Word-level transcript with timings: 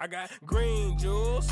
I 0.00 0.06
got 0.06 0.30
green 0.46 0.96
juice, 0.96 1.50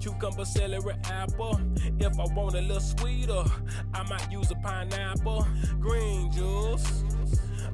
cucumber, 0.00 0.46
celery, 0.46 0.94
apple. 1.04 1.60
If 1.98 2.18
I 2.18 2.24
want 2.32 2.54
a 2.54 2.60
little 2.62 2.80
sweeter, 2.80 3.44
I 3.92 4.02
might 4.04 4.32
use 4.32 4.50
a 4.50 4.54
pineapple. 4.54 5.46
Green 5.78 6.32
juice, 6.32 7.04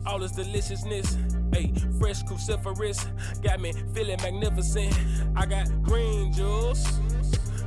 all 0.04 0.18
this 0.18 0.32
deliciousness. 0.32 1.16
Hey, 1.52 1.72
fresh 2.00 2.24
cruciferous, 2.24 2.98
got 3.42 3.60
me 3.60 3.74
feeling 3.94 4.20
magnificent. 4.22 4.92
I 5.36 5.46
got 5.46 5.68
green 5.84 6.32
juice 6.32 6.84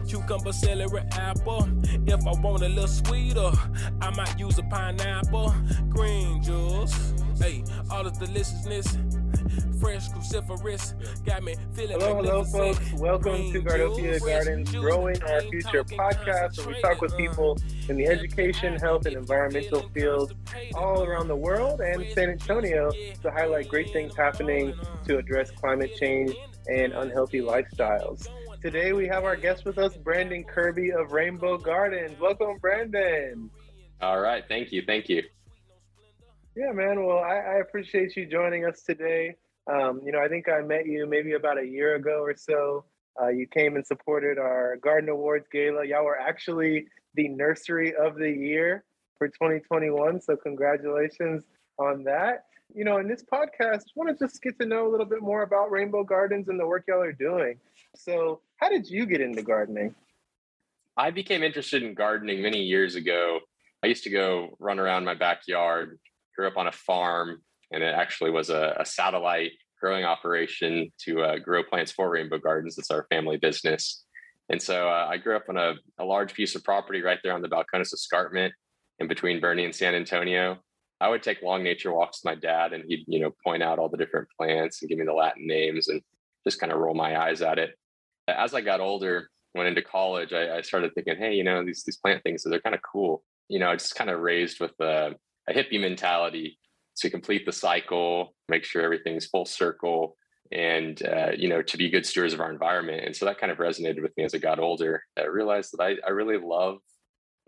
cucumber, 0.10 0.52
celery, 0.52 1.04
apple. 1.12 1.70
If 2.06 2.26
I 2.26 2.42
want 2.42 2.64
a 2.64 2.68
little 2.68 2.88
sweeter, 2.88 3.52
I 4.02 4.10
might 4.10 4.38
use 4.38 4.58
a 4.58 4.64
pineapple. 4.64 5.54
Green 5.88 6.42
juice, 6.42 7.14
hey, 7.40 7.64
all 7.90 8.04
this 8.04 8.18
deliciousness. 8.18 8.98
Fresh 9.80 10.10
cruciferous, 10.10 10.94
got 11.26 11.44
me 11.44 11.56
feeling 11.74 12.00
Hello, 12.00 12.16
hello, 12.16 12.44
folks. 12.44 12.80
Welcome 12.94 13.52
to 13.52 13.62
Gardopia 13.62 14.20
Gardens 14.20 14.72
Growing 14.72 15.22
Our 15.24 15.42
Future 15.42 15.84
podcast, 15.84 16.58
where 16.58 16.76
we 16.76 16.82
talk 16.82 17.02
with 17.02 17.16
people 17.16 17.58
in 17.88 17.96
the 17.96 18.06
education, 18.06 18.76
health, 18.78 19.06
and 19.06 19.16
environmental 19.16 19.88
fields 19.90 20.34
all 20.76 21.04
around 21.04 21.28
the 21.28 21.36
world 21.36 21.82
and 21.82 22.06
San 22.14 22.30
Antonio 22.30 22.92
to 22.92 23.32
highlight 23.32 23.68
great 23.70 23.92
things 23.94 24.16
happening 24.16 24.74
to 25.06 25.18
address 25.18 25.52
climate 25.52 25.96
change 25.96 26.36
and 26.68 26.94
unhealthy 26.94 27.40
lifestyles. 27.40 28.28
Today 28.62 28.92
we 28.92 29.08
have 29.08 29.24
our 29.24 29.38
guest 29.38 29.64
with 29.64 29.78
us, 29.78 29.96
Brandon 29.96 30.44
Kirby 30.44 30.92
of 30.92 31.14
Rainbow 31.14 31.58
Gardens. 31.58 32.20
Welcome, 32.20 32.58
Brandon. 32.60 33.50
All 34.02 34.20
right, 34.20 34.44
thank 34.48 34.72
you, 34.72 34.84
thank 34.86 35.10
you. 35.10 35.24
Yeah, 36.60 36.74
man. 36.74 37.06
Well, 37.06 37.20
I, 37.20 37.38
I 37.38 37.54
appreciate 37.62 38.18
you 38.18 38.26
joining 38.26 38.66
us 38.66 38.82
today. 38.82 39.38
Um, 39.72 40.02
you 40.04 40.12
know, 40.12 40.20
I 40.20 40.28
think 40.28 40.50
I 40.50 40.60
met 40.60 40.88
you 40.88 41.08
maybe 41.08 41.32
about 41.32 41.58
a 41.58 41.66
year 41.66 41.96
ago 41.96 42.20
or 42.20 42.36
so. 42.36 42.84
Uh, 43.18 43.30
you 43.30 43.48
came 43.48 43.78
and 43.78 43.88
supported 43.88 44.38
our 44.38 44.76
Garden 44.76 45.10
Awards 45.10 45.48
Gala. 45.50 45.88
Y'all 45.88 46.04
were 46.04 46.20
actually 46.20 46.88
the 47.16 47.30
Nursery 47.30 47.96
of 47.96 48.18
the 48.18 48.30
Year 48.30 48.84
for 49.18 49.30
2021. 49.30 50.20
So, 50.20 50.36
congratulations 50.36 51.46
on 51.78 52.04
that. 52.04 52.44
You 52.76 52.84
know, 52.84 52.98
in 52.98 53.08
this 53.08 53.24
podcast, 53.24 53.78
I 53.78 53.96
want 53.96 54.10
to 54.20 54.26
just 54.26 54.42
get 54.42 54.60
to 54.60 54.66
know 54.66 54.86
a 54.86 54.92
little 54.92 55.06
bit 55.06 55.22
more 55.22 55.44
about 55.44 55.72
Rainbow 55.72 56.04
Gardens 56.04 56.50
and 56.50 56.60
the 56.60 56.68
work 56.68 56.84
y'all 56.90 57.02
are 57.02 57.14
doing. 57.14 57.58
So, 57.96 58.42
how 58.58 58.68
did 58.68 58.86
you 58.90 59.06
get 59.06 59.22
into 59.22 59.44
gardening? 59.44 59.96
I 60.98 61.12
became 61.12 61.42
interested 61.42 61.84
in 61.84 61.94
gardening 61.94 62.42
many 62.42 62.64
years 62.64 62.96
ago. 62.96 63.40
I 63.82 63.88
used 63.88 64.04
to 64.04 64.10
go 64.10 64.58
run 64.60 64.78
around 64.78 65.06
my 65.06 65.16
backyard, 65.16 65.98
grew 66.40 66.48
up 66.48 66.56
on 66.56 66.68
a 66.68 66.72
farm, 66.72 67.42
and 67.72 67.84
it 67.84 67.94
actually 67.94 68.32
was 68.32 68.50
a, 68.50 68.74
a 68.80 68.86
satellite 68.86 69.52
growing 69.82 70.06
operation 70.06 70.90
to 70.98 71.22
uh, 71.22 71.38
grow 71.38 71.64
plants 71.64 71.92
for 71.92 72.10
Rainbow 72.10 72.38
Gardens. 72.38 72.78
It's 72.78 72.92
our 72.92 73.06
family 73.10 73.36
business. 73.36 74.06
And 74.48 74.62
so 74.62 74.88
uh, 74.88 75.08
I 75.10 75.18
grew 75.18 75.36
up 75.36 75.44
on 75.50 75.58
a, 75.58 75.74
a, 76.00 76.06
large 76.06 76.34
piece 76.34 76.56
of 76.56 76.64
property 76.64 77.02
right 77.02 77.20
there 77.24 77.34
on 77.34 77.42
the 77.42 77.50
Balcones 77.50 77.94
Escarpment 77.94 78.54
in 79.00 79.10
between 79.10 79.42
Boerne 79.42 79.66
and 79.66 79.76
San 79.76 79.96
Antonio. 79.96 80.60
I 81.02 81.10
would 81.10 81.22
take 81.22 81.42
long 81.44 81.62
nature 81.62 81.94
walks 81.94 82.22
with 82.24 82.34
my 82.34 82.40
dad 82.40 82.72
and 82.72 82.86
he'd, 82.88 83.04
you 83.08 83.20
know, 83.20 83.32
point 83.46 83.62
out 83.62 83.80
all 83.80 83.90
the 83.90 83.98
different 83.98 84.30
plants 84.38 84.82
and 84.82 84.90
give 84.90 84.98
me 84.98 85.06
the 85.06 85.14
Latin 85.14 85.46
names 85.46 85.90
and 85.90 86.02
just 86.48 86.60
kind 86.60 86.72
of 86.72 86.80
roll 86.80 86.96
my 86.96 87.22
eyes 87.22 87.42
at 87.42 87.60
it. 87.60 87.72
As 88.30 88.54
I 88.54 88.62
got 88.62 88.80
older, 88.80 89.30
went 89.56 89.68
into 89.68 89.82
college, 89.82 90.32
I, 90.32 90.58
I 90.58 90.62
started 90.62 90.94
thinking, 90.96 91.18
hey, 91.18 91.34
you 91.34 91.44
know, 91.44 91.66
these 91.66 91.84
these 91.84 91.98
plant 91.98 92.24
things, 92.24 92.44
they're 92.44 92.62
kind 92.62 92.76
of 92.76 92.82
cool. 92.82 93.24
You 93.50 93.60
know, 93.60 93.70
I 93.70 93.76
just 93.76 93.96
kind 93.96 94.10
of 94.10 94.22
raised 94.22 94.62
with 94.62 94.74
a, 94.80 95.16
a 95.50 95.54
hippie 95.54 95.80
mentality 95.80 96.60
to 96.98 97.10
complete 97.10 97.46
the 97.46 97.52
cycle, 97.52 98.36
make 98.50 98.64
sure 98.64 98.82
everything's 98.82 99.26
full 99.26 99.46
circle, 99.46 100.16
and 100.52 101.02
uh, 101.06 101.32
you 101.36 101.48
know, 101.48 101.62
to 101.62 101.78
be 101.78 101.90
good 101.90 102.06
stewards 102.06 102.34
of 102.34 102.40
our 102.40 102.52
environment. 102.52 103.04
And 103.06 103.16
so 103.16 103.26
that 103.26 103.40
kind 103.40 103.52
of 103.52 103.58
resonated 103.58 104.02
with 104.02 104.16
me 104.18 104.24
as 104.24 104.34
I 104.34 104.40
got 104.40 104.60
older. 104.60 105.04
I 105.18 105.26
realized 105.26 105.72
that 105.74 105.84
I, 105.84 105.96
I 106.06 106.12
really 106.12 106.38
love 106.38 106.78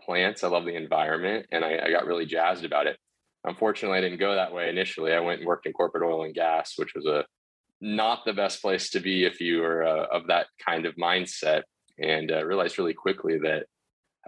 plants, 0.00 0.44
I 0.44 0.48
love 0.48 0.64
the 0.64 0.76
environment, 0.76 1.46
and 1.52 1.64
I, 1.64 1.78
I 1.84 1.90
got 1.90 2.06
really 2.06 2.26
jazzed 2.26 2.64
about 2.64 2.86
it. 2.86 2.96
Unfortunately, 3.44 3.98
I 3.98 4.00
didn't 4.00 4.20
go 4.20 4.34
that 4.34 4.52
way 4.52 4.68
initially. 4.68 5.12
I 5.12 5.20
went 5.20 5.40
and 5.40 5.46
worked 5.46 5.66
in 5.66 5.72
corporate 5.72 6.08
oil 6.08 6.24
and 6.24 6.34
gas, 6.34 6.74
which 6.76 6.94
was 6.94 7.06
a 7.06 7.24
not 7.80 8.24
the 8.24 8.32
best 8.32 8.62
place 8.62 8.90
to 8.90 9.00
be 9.00 9.24
if 9.24 9.40
you 9.40 9.64
are 9.64 9.84
uh, 9.84 10.06
of 10.12 10.28
that 10.28 10.46
kind 10.64 10.86
of 10.86 10.94
mindset. 10.94 11.62
And 11.98 12.30
uh, 12.30 12.44
realized 12.44 12.78
really 12.78 12.94
quickly 12.94 13.38
that 13.40 13.66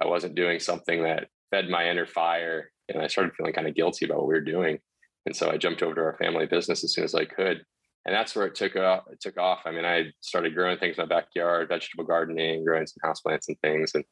I 0.01 0.07
wasn't 0.07 0.35
doing 0.35 0.59
something 0.59 1.05
that 1.05 1.29
fed 1.51 1.69
my 1.69 1.89
inner 1.89 2.07
fire. 2.07 2.71
And 2.89 3.03
I 3.03 3.07
started 3.07 3.35
feeling 3.35 3.53
kind 3.53 3.67
of 3.67 3.75
guilty 3.75 4.05
about 4.05 4.19
what 4.19 4.29
we 4.29 4.35
were 4.35 4.41
doing. 4.41 4.79
And 5.27 5.35
so 5.35 5.51
I 5.51 5.57
jumped 5.57 5.83
over 5.83 5.95
to 5.95 6.01
our 6.03 6.17
family 6.19 6.47
business 6.47 6.85
as 6.85 6.93
soon 6.93 7.05
as 7.05 7.15
I 7.15 7.25
could. 7.25 7.65
And 8.07 8.15
that's 8.15 8.37
where 8.37 8.47
it 8.47 8.55
took 8.55 8.77
off. 8.77 9.05
It 9.11 9.21
took 9.21 9.39
off. 9.39 9.61
I 9.65 9.71
mean, 9.71 9.87
I 9.87 10.13
started 10.21 10.55
growing 10.55 10.79
things 10.79 10.99
in 10.99 11.03
my 11.05 11.09
backyard, 11.09 11.69
vegetable 11.69 12.05
gardening, 12.05 12.65
growing 12.65 12.87
some 12.87 13.01
houseplants 13.03 13.49
and 13.49 13.57
things. 13.63 13.93
And 13.95 14.05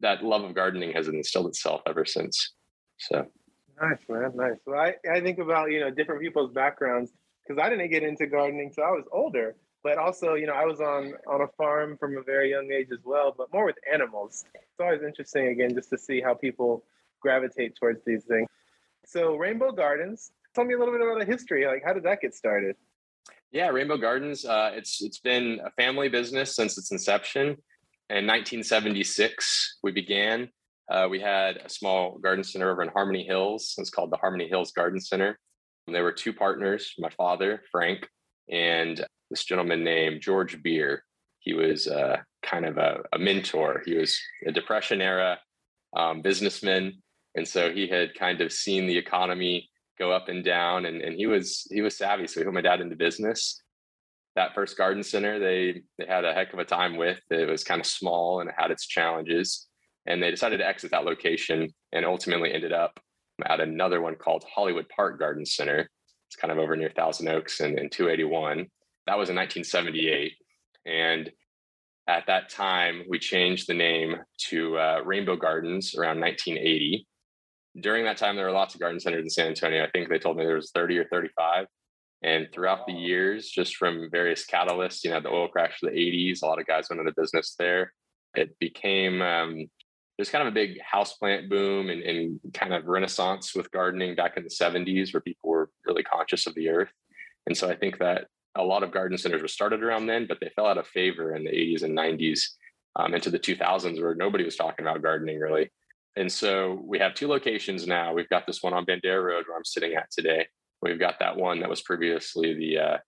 that 0.00 0.22
love 0.22 0.44
of 0.44 0.54
gardening 0.54 0.92
has 0.92 1.08
instilled 1.08 1.48
itself 1.48 1.82
ever 1.86 2.04
since. 2.04 2.54
So 2.98 3.26
nice, 3.80 3.98
man. 4.08 4.32
Nice. 4.36 4.58
Well, 4.64 4.78
I, 4.78 4.94
I 5.10 5.20
think 5.20 5.38
about, 5.38 5.72
you 5.72 5.80
know, 5.80 5.90
different 5.90 6.20
people's 6.20 6.52
backgrounds 6.52 7.10
because 7.46 7.60
I 7.60 7.68
didn't 7.68 7.90
get 7.90 8.04
into 8.04 8.26
gardening 8.26 8.68
until 8.68 8.84
I 8.84 8.90
was 8.90 9.04
older. 9.12 9.56
But 9.82 9.98
also, 9.98 10.34
you 10.34 10.46
know, 10.46 10.52
I 10.52 10.64
was 10.64 10.80
on 10.80 11.12
on 11.26 11.40
a 11.40 11.48
farm 11.58 11.96
from 11.98 12.16
a 12.16 12.22
very 12.22 12.50
young 12.50 12.70
age 12.70 12.88
as 12.92 13.00
well, 13.04 13.34
but 13.36 13.52
more 13.52 13.66
with 13.66 13.74
animals. 13.92 14.44
It's 14.54 14.80
always 14.80 15.02
interesting 15.02 15.48
again 15.48 15.74
just 15.74 15.90
to 15.90 15.98
see 15.98 16.20
how 16.20 16.34
people 16.34 16.84
gravitate 17.22 17.74
towards 17.76 18.00
these 18.04 18.24
things. 18.24 18.48
So, 19.06 19.36
Rainbow 19.36 19.72
Gardens. 19.72 20.32
Tell 20.54 20.64
me 20.64 20.74
a 20.74 20.78
little 20.78 20.92
bit 20.92 21.00
about 21.00 21.18
the 21.18 21.24
history. 21.24 21.66
Like, 21.66 21.82
how 21.84 21.92
did 21.92 22.02
that 22.04 22.20
get 22.20 22.34
started? 22.34 22.76
Yeah, 23.52 23.68
Rainbow 23.68 23.96
Gardens. 23.96 24.44
Uh, 24.44 24.72
it's 24.74 25.02
it's 25.02 25.18
been 25.18 25.60
a 25.64 25.70
family 25.72 26.08
business 26.08 26.56
since 26.56 26.76
its 26.78 26.90
inception. 26.90 27.56
In 28.10 28.26
1976, 28.26 29.78
we 29.82 29.92
began. 29.92 30.48
Uh, 30.90 31.06
we 31.08 31.20
had 31.20 31.56
a 31.58 31.68
small 31.68 32.18
garden 32.18 32.44
center 32.44 32.70
over 32.70 32.82
in 32.82 32.88
Harmony 32.88 33.24
Hills. 33.24 33.74
It's 33.78 33.90
called 33.90 34.10
the 34.10 34.18
Harmony 34.18 34.48
Hills 34.48 34.72
Garden 34.72 35.00
Center. 35.00 35.38
And 35.86 35.96
There 35.96 36.02
were 36.02 36.12
two 36.12 36.32
partners, 36.32 36.94
my 36.98 37.08
father, 37.10 37.62
Frank, 37.70 38.08
and 38.50 39.04
this 39.30 39.44
gentleman 39.44 39.82
named 39.82 40.20
George 40.20 40.62
Beer. 40.62 41.04
He 41.38 41.54
was 41.54 41.88
uh, 41.88 42.18
kind 42.42 42.66
of 42.66 42.78
a, 42.78 43.00
a, 43.12 43.18
mentor. 43.18 43.82
He 43.84 43.94
was 43.94 44.18
a 44.46 44.52
Depression 44.52 45.00
era 45.00 45.38
um, 45.96 46.22
businessman. 46.22 47.02
And 47.34 47.46
so 47.46 47.72
he 47.72 47.88
had 47.88 48.14
kind 48.14 48.40
of 48.40 48.52
seen 48.52 48.86
the 48.86 48.98
economy 48.98 49.70
go 49.98 50.12
up 50.12 50.28
and 50.28 50.44
down 50.44 50.86
and, 50.86 51.00
and 51.02 51.14
he 51.14 51.26
was 51.26 51.66
he 51.70 51.80
was 51.80 51.96
savvy. 51.96 52.26
So 52.26 52.40
he 52.40 52.44
put 52.44 52.54
my 52.54 52.60
dad 52.60 52.80
into 52.80 52.96
business. 52.96 53.62
That 54.34 54.54
first 54.54 54.76
garden 54.76 55.02
center, 55.02 55.38
they 55.38 55.82
they 55.98 56.06
had 56.06 56.24
a 56.24 56.34
heck 56.34 56.52
of 56.52 56.58
a 56.58 56.64
time 56.64 56.96
with. 56.96 57.20
It 57.30 57.48
was 57.48 57.64
kind 57.64 57.80
of 57.80 57.86
small 57.86 58.40
and 58.40 58.48
it 58.48 58.56
had 58.58 58.70
its 58.70 58.86
challenges. 58.86 59.66
And 60.06 60.22
they 60.22 60.30
decided 60.30 60.58
to 60.58 60.66
exit 60.66 60.90
that 60.90 61.04
location 61.04 61.72
and 61.92 62.04
ultimately 62.04 62.52
ended 62.52 62.72
up 62.72 62.98
at 63.46 63.60
another 63.60 64.00
one 64.00 64.16
called 64.16 64.44
Hollywood 64.52 64.88
Park 64.94 65.18
Garden 65.18 65.46
Center. 65.46 65.88
It's 66.26 66.36
kind 66.36 66.50
of 66.50 66.58
over 66.58 66.76
near 66.76 66.90
Thousand 66.90 67.28
Oaks 67.28 67.60
and, 67.60 67.78
and 67.78 67.90
281. 67.92 68.66
That 69.06 69.18
was 69.18 69.30
in 69.30 69.36
1978. 69.36 70.32
And 70.86 71.30
at 72.08 72.26
that 72.26 72.48
time, 72.48 73.04
we 73.08 73.18
changed 73.18 73.68
the 73.68 73.74
name 73.74 74.16
to 74.48 74.76
uh, 74.76 75.00
Rainbow 75.04 75.36
Gardens 75.36 75.94
around 75.94 76.20
1980. 76.20 77.06
During 77.80 78.04
that 78.04 78.18
time, 78.18 78.36
there 78.36 78.46
were 78.46 78.52
lots 78.52 78.74
of 78.74 78.80
garden 78.80 79.00
centers 79.00 79.22
in 79.22 79.30
San 79.30 79.48
Antonio. 79.48 79.84
I 79.84 79.90
think 79.90 80.08
they 80.08 80.18
told 80.18 80.36
me 80.36 80.44
there 80.44 80.56
was 80.56 80.70
30 80.72 80.98
or 80.98 81.04
35. 81.08 81.66
And 82.22 82.46
throughout 82.52 82.86
the 82.86 82.92
years, 82.92 83.48
just 83.48 83.76
from 83.76 84.08
various 84.10 84.46
catalysts, 84.46 85.02
you 85.02 85.10
know, 85.10 85.20
the 85.20 85.30
oil 85.30 85.48
crash 85.48 85.82
of 85.82 85.90
the 85.90 85.96
80s, 85.96 86.42
a 86.42 86.46
lot 86.46 86.60
of 86.60 86.66
guys 86.66 86.88
went 86.88 87.00
into 87.00 87.12
business 87.16 87.56
there. 87.58 87.92
It 88.34 88.56
became 88.60 89.20
um, 89.20 89.66
there's 90.16 90.30
kind 90.30 90.46
of 90.46 90.52
a 90.52 90.54
big 90.54 90.78
houseplant 90.80 91.48
boom 91.48 91.90
and, 91.90 92.02
and, 92.02 92.40
kind 92.54 92.74
of 92.74 92.86
renaissance 92.86 93.54
with 93.54 93.70
gardening 93.70 94.14
back 94.14 94.36
in 94.36 94.44
the 94.44 94.50
70s 94.50 95.12
where 95.12 95.20
people 95.20 95.50
were 95.50 95.70
really 95.86 96.02
conscious 96.02 96.46
of 96.46 96.54
the 96.54 96.68
earth. 96.68 96.90
And 97.46 97.56
so 97.56 97.68
I 97.68 97.74
think 97.74 97.98
that 97.98 98.26
a 98.54 98.62
lot 98.62 98.82
of 98.82 98.92
garden 98.92 99.16
centers 99.16 99.42
were 99.42 99.48
started 99.48 99.82
around 99.82 100.06
then, 100.06 100.26
but 100.28 100.38
they 100.40 100.50
fell 100.54 100.66
out 100.66 100.78
of 100.78 100.86
favor 100.86 101.34
in 101.34 101.44
the 101.44 101.50
80s 101.50 101.82
and 101.82 101.96
90s 101.96 102.40
um, 102.96 103.14
into 103.14 103.30
the 103.30 103.38
2000s 103.38 104.00
where 104.00 104.14
nobody 104.14 104.44
was 104.44 104.56
talking 104.56 104.86
about 104.86 105.02
gardening 105.02 105.40
really. 105.40 105.70
And 106.16 106.30
so 106.30 106.80
we 106.84 106.98
have 106.98 107.14
two 107.14 107.28
locations 107.28 107.86
now. 107.86 108.12
We've 108.12 108.28
got 108.28 108.46
this 108.46 108.62
one 108.62 108.74
on 108.74 108.84
Bandera 108.84 109.24
Road 109.24 109.44
where 109.46 109.56
I'm 109.56 109.64
sitting 109.64 109.94
at 109.94 110.10
today. 110.10 110.46
We've 110.82 110.98
got 110.98 111.18
that 111.20 111.36
one 111.36 111.60
that 111.60 111.70
was 111.70 111.80
previously 111.80 112.54
the 112.54 112.78
uh, 112.78 112.98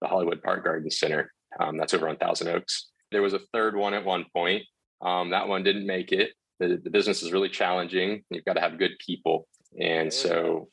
the 0.00 0.08
Hollywood 0.08 0.42
Park 0.42 0.64
Garden 0.64 0.90
Center. 0.90 1.32
Um, 1.58 1.78
that's 1.78 1.94
over 1.94 2.08
on 2.08 2.16
Thousand 2.16 2.48
Oaks. 2.48 2.90
There 3.10 3.22
was 3.22 3.32
a 3.32 3.40
third 3.52 3.74
one 3.76 3.94
at 3.94 4.04
one 4.04 4.26
point. 4.32 4.62
Um, 5.00 5.30
that 5.30 5.48
one 5.48 5.62
didn't 5.62 5.86
make 5.86 6.12
it 6.12 6.32
the, 6.58 6.80
the 6.82 6.90
business 6.90 7.22
is 7.22 7.32
really 7.32 7.48
challenging. 7.48 8.22
You've 8.30 8.44
got 8.44 8.54
to 8.54 8.60
have 8.60 8.78
good 8.78 8.98
people. 9.04 9.46
And 9.78 10.12
so 10.12 10.68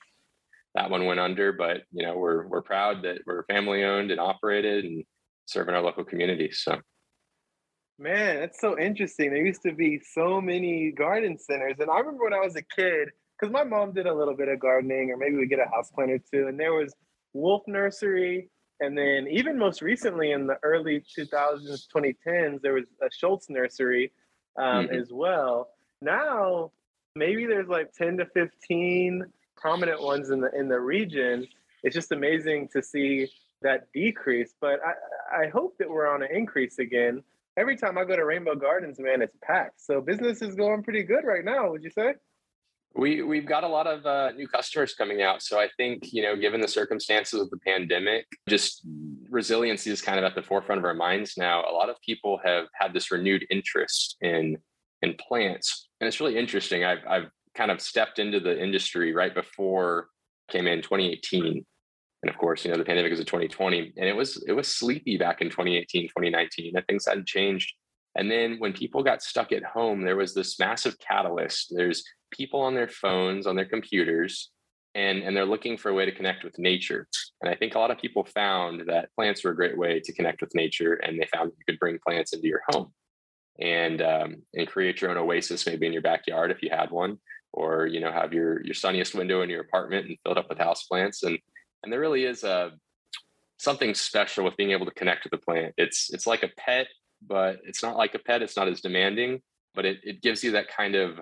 that 0.76 0.90
one 0.90 1.06
went 1.06 1.20
under, 1.20 1.52
but 1.52 1.82
you 1.92 2.06
know, 2.06 2.18
we're 2.18 2.48
we're 2.48 2.62
proud 2.62 3.04
that 3.04 3.20
we're 3.26 3.44
family 3.46 3.84
owned 3.84 4.12
and 4.12 4.20
operated 4.20 4.86
and 4.86 5.04
serving 5.46 5.76
our 5.76 5.82
local 5.82 6.04
community. 6.04 6.52
So 6.52 6.80
man, 8.00 8.40
that's 8.40 8.60
so 8.60 8.78
interesting. 8.78 9.32
There 9.32 9.46
used 9.46 9.64
to 9.64 9.74
be 9.74 10.00
so 10.00 10.42
many 10.42 10.92
garden 10.92 11.38
centers. 11.38 11.76
And 11.80 11.90
I 11.90 12.00
remember 12.00 12.26
when 12.26 12.34
I 12.34 12.40
was 12.40 12.56
a 12.56 12.62
kid, 12.62 13.10
because 13.40 13.52
my 13.52 13.64
mom 13.64 13.94
did 13.94 14.08
a 14.08 14.14
little 14.14 14.36
bit 14.36 14.48
of 14.48 14.60
gardening, 14.60 15.12
or 15.12 15.18
maybe 15.18 15.36
we 15.36 15.48
get 15.48 15.60
a 15.60 15.70
house 15.70 15.92
plant 15.92 16.12
or 16.12 16.20
two, 16.20 16.48
and 16.48 16.60
there 16.60 16.74
was 16.74 16.94
Wolfe 17.34 17.68
Nursery 17.68 18.50
And 18.80 18.98
then 18.98 19.28
even 19.30 19.58
most 19.58 19.82
recently 19.82 20.32
in 20.32 20.48
the 20.48 20.58
early 20.64 21.04
2000s, 21.18 21.88
2010s, 21.96 22.62
there 22.62 22.74
was 22.74 22.86
a 23.02 23.10
Schultz 23.12 23.50
nursery 23.50 24.12
um, 24.58 24.86
mm-hmm. 24.86 24.96
as 24.96 25.10
well. 25.12 25.70
Now, 26.02 26.72
maybe 27.16 27.46
there's 27.46 27.68
like 27.68 27.94
10 27.94 28.18
to 28.18 28.26
15 28.26 29.26
prominent 29.56 30.02
ones 30.02 30.30
in 30.30 30.42
the 30.42 30.52
in 30.54 30.68
the 30.68 30.80
region. 30.80 31.48
It's 31.84 31.96
just 31.96 32.12
amazing 32.12 32.70
to 32.74 32.84
see 32.84 33.30
that 33.62 33.88
decrease. 33.94 34.54
But 34.60 34.80
I, 34.86 35.44
I 35.44 35.48
hope 35.50 35.78
that 35.80 35.90
we're 35.90 36.08
on 36.08 36.24
an 36.24 36.30
increase 36.34 36.80
again. 36.80 37.24
Every 37.56 37.78
time 37.78 37.98
I 37.98 38.06
go 38.06 38.16
to 38.16 38.26
Rainbow 38.26 38.56
Gardens, 38.56 39.00
man, 39.00 39.22
it's 39.22 39.38
packed. 39.44 39.80
So 39.82 40.02
business 40.02 40.42
is 40.42 40.56
going 40.56 40.84
pretty 40.84 41.04
good 41.04 41.24
right 41.24 41.46
now. 41.46 41.70
Would 41.70 41.84
you 41.84 41.92
say? 41.92 42.16
We 42.96 43.24
we've 43.24 43.46
got 43.46 43.64
a 43.64 43.68
lot 43.68 43.88
of 43.88 44.06
uh, 44.06 44.32
new 44.32 44.48
customers 44.48 44.94
coming 44.94 45.24
out, 45.24 45.42
so 45.42 45.60
I 45.60 45.68
think 45.78 46.14
you 46.14 46.22
know, 46.22 46.36
given 46.36 46.62
the 46.62 46.68
circumstances 46.68 47.42
of 47.42 47.50
the 47.50 47.58
pandemic, 47.58 48.28
just 48.48 48.82
resiliency 49.30 49.90
is 49.90 50.02
kind 50.02 50.20
of 50.20 50.26
at 50.26 50.36
the 50.36 50.44
forefront 50.44 50.78
of 50.78 50.86
our 50.86 50.94
minds 50.94 51.34
now. 51.36 51.64
A 51.68 51.74
lot 51.74 51.90
of 51.90 51.96
people 52.06 52.40
have 52.46 52.66
had 52.74 52.94
this 52.94 53.12
renewed 53.12 53.48
interest 53.50 54.18
in 54.22 54.58
in 55.02 55.16
plants, 55.16 55.90
and 56.00 56.08
it's 56.08 56.20
really 56.20 56.38
interesting. 56.38 56.84
I've 56.84 57.06
I've 57.10 57.30
kind 57.56 57.72
of 57.72 57.82
stepped 57.82 58.20
into 58.20 58.40
the 58.40 58.62
industry 58.62 59.12
right 59.14 59.34
before 59.34 60.10
came 60.50 60.68
in 60.68 60.82
2018, 60.82 61.66
and 62.24 62.30
of 62.30 62.38
course, 62.38 62.64
you 62.64 62.72
know, 62.72 62.78
the 62.78 62.86
pandemic 62.86 63.12
was 63.12 63.20
in 63.20 63.26
2020, 63.26 63.94
and 63.98 64.08
it 64.08 64.16
was 64.16 64.42
it 64.48 64.54
was 64.54 64.70
sleepy 64.70 65.18
back 65.18 65.42
in 65.42 65.50
2018, 65.50 66.04
2019. 66.04 66.76
And 66.76 66.88
things 66.88 67.06
hadn't 67.06 67.28
changed. 67.28 67.74
And 68.16 68.32
then 68.32 68.56
when 68.60 68.72
people 68.72 69.04
got 69.04 69.22
stuck 69.22 69.52
at 69.52 69.64
home, 69.64 70.04
there 70.04 70.16
was 70.16 70.34
this 70.34 70.58
massive 70.58 70.98
catalyst. 71.00 71.74
There's 71.76 72.04
people 72.32 72.62
on 72.62 72.76
their 72.76 72.88
phones, 72.88 73.46
on 73.46 73.58
their 73.58 73.66
computers, 73.66 74.52
and, 74.96 75.24
and 75.24 75.36
they're 75.36 75.46
looking 75.46 75.78
for 75.78 75.90
a 75.90 75.94
way 75.94 76.06
to 76.06 76.12
connect 76.12 76.44
with 76.44 76.58
nature. 76.58 77.08
And 77.42 77.50
I 77.50 77.56
think 77.56 77.76
a 77.76 77.80
lot 77.80 77.92
of 77.92 77.98
people 77.98 78.24
found 78.24 78.84
that 78.88 79.10
plants 79.16 79.44
were 79.44 79.52
a 79.52 79.56
great 79.56 79.78
way 79.78 80.00
to 80.00 80.14
connect 80.14 80.40
with 80.40 80.56
nature, 80.56 80.94
and 80.94 81.20
they 81.20 81.28
found 81.34 81.52
you 81.58 81.66
could 81.68 81.80
bring 81.80 82.00
plants 82.08 82.32
into 82.32 82.48
your 82.48 82.62
home 82.70 82.94
and 83.60 84.02
um, 84.02 84.44
and 84.54 84.68
create 84.68 85.02
your 85.02 85.12
own 85.12 85.18
oasis, 85.18 85.66
maybe 85.68 85.88
in 85.88 85.94
your 85.94 86.02
backyard 86.02 86.52
if 86.52 86.64
you 86.64 86.70
had 86.70 86.90
one, 86.90 87.18
or 87.52 87.86
you 87.86 88.00
know 88.00 88.14
have 88.14 88.32
your 88.32 88.64
your 88.64 88.76
sunniest 88.76 89.14
window 89.14 89.42
in 89.42 89.50
your 89.50 89.62
apartment 89.62 90.08
and 90.08 90.18
filled 90.24 90.38
up 90.38 90.48
with 90.48 90.58
house 90.58 90.86
plants. 90.86 91.24
And 91.24 91.38
and 91.84 91.92
there 91.92 92.00
really 92.00 92.26
is 92.26 92.44
a 92.44 92.52
uh, 92.52 92.70
something 93.58 93.94
special 93.94 94.44
with 94.44 94.58
being 94.58 94.72
able 94.72 94.86
to 94.86 94.94
connect 94.94 95.24
with 95.24 95.34
a 95.34 95.38
plant. 95.38 95.74
It's 95.78 96.14
it's 96.14 96.28
like 96.28 96.44
a 96.44 96.50
pet, 96.58 96.88
but 97.26 97.60
it's 97.66 97.84
not 97.84 97.96
like 97.96 98.16
a 98.16 98.20
pet. 98.20 98.42
It's 98.42 98.58
not 98.58 98.68
as 98.68 98.82
demanding, 98.82 99.42
but 99.74 99.86
it, 99.86 100.00
it 100.04 100.22
gives 100.22 100.44
you 100.44 100.52
that 100.52 100.68
kind 100.68 100.96
of 100.96 101.20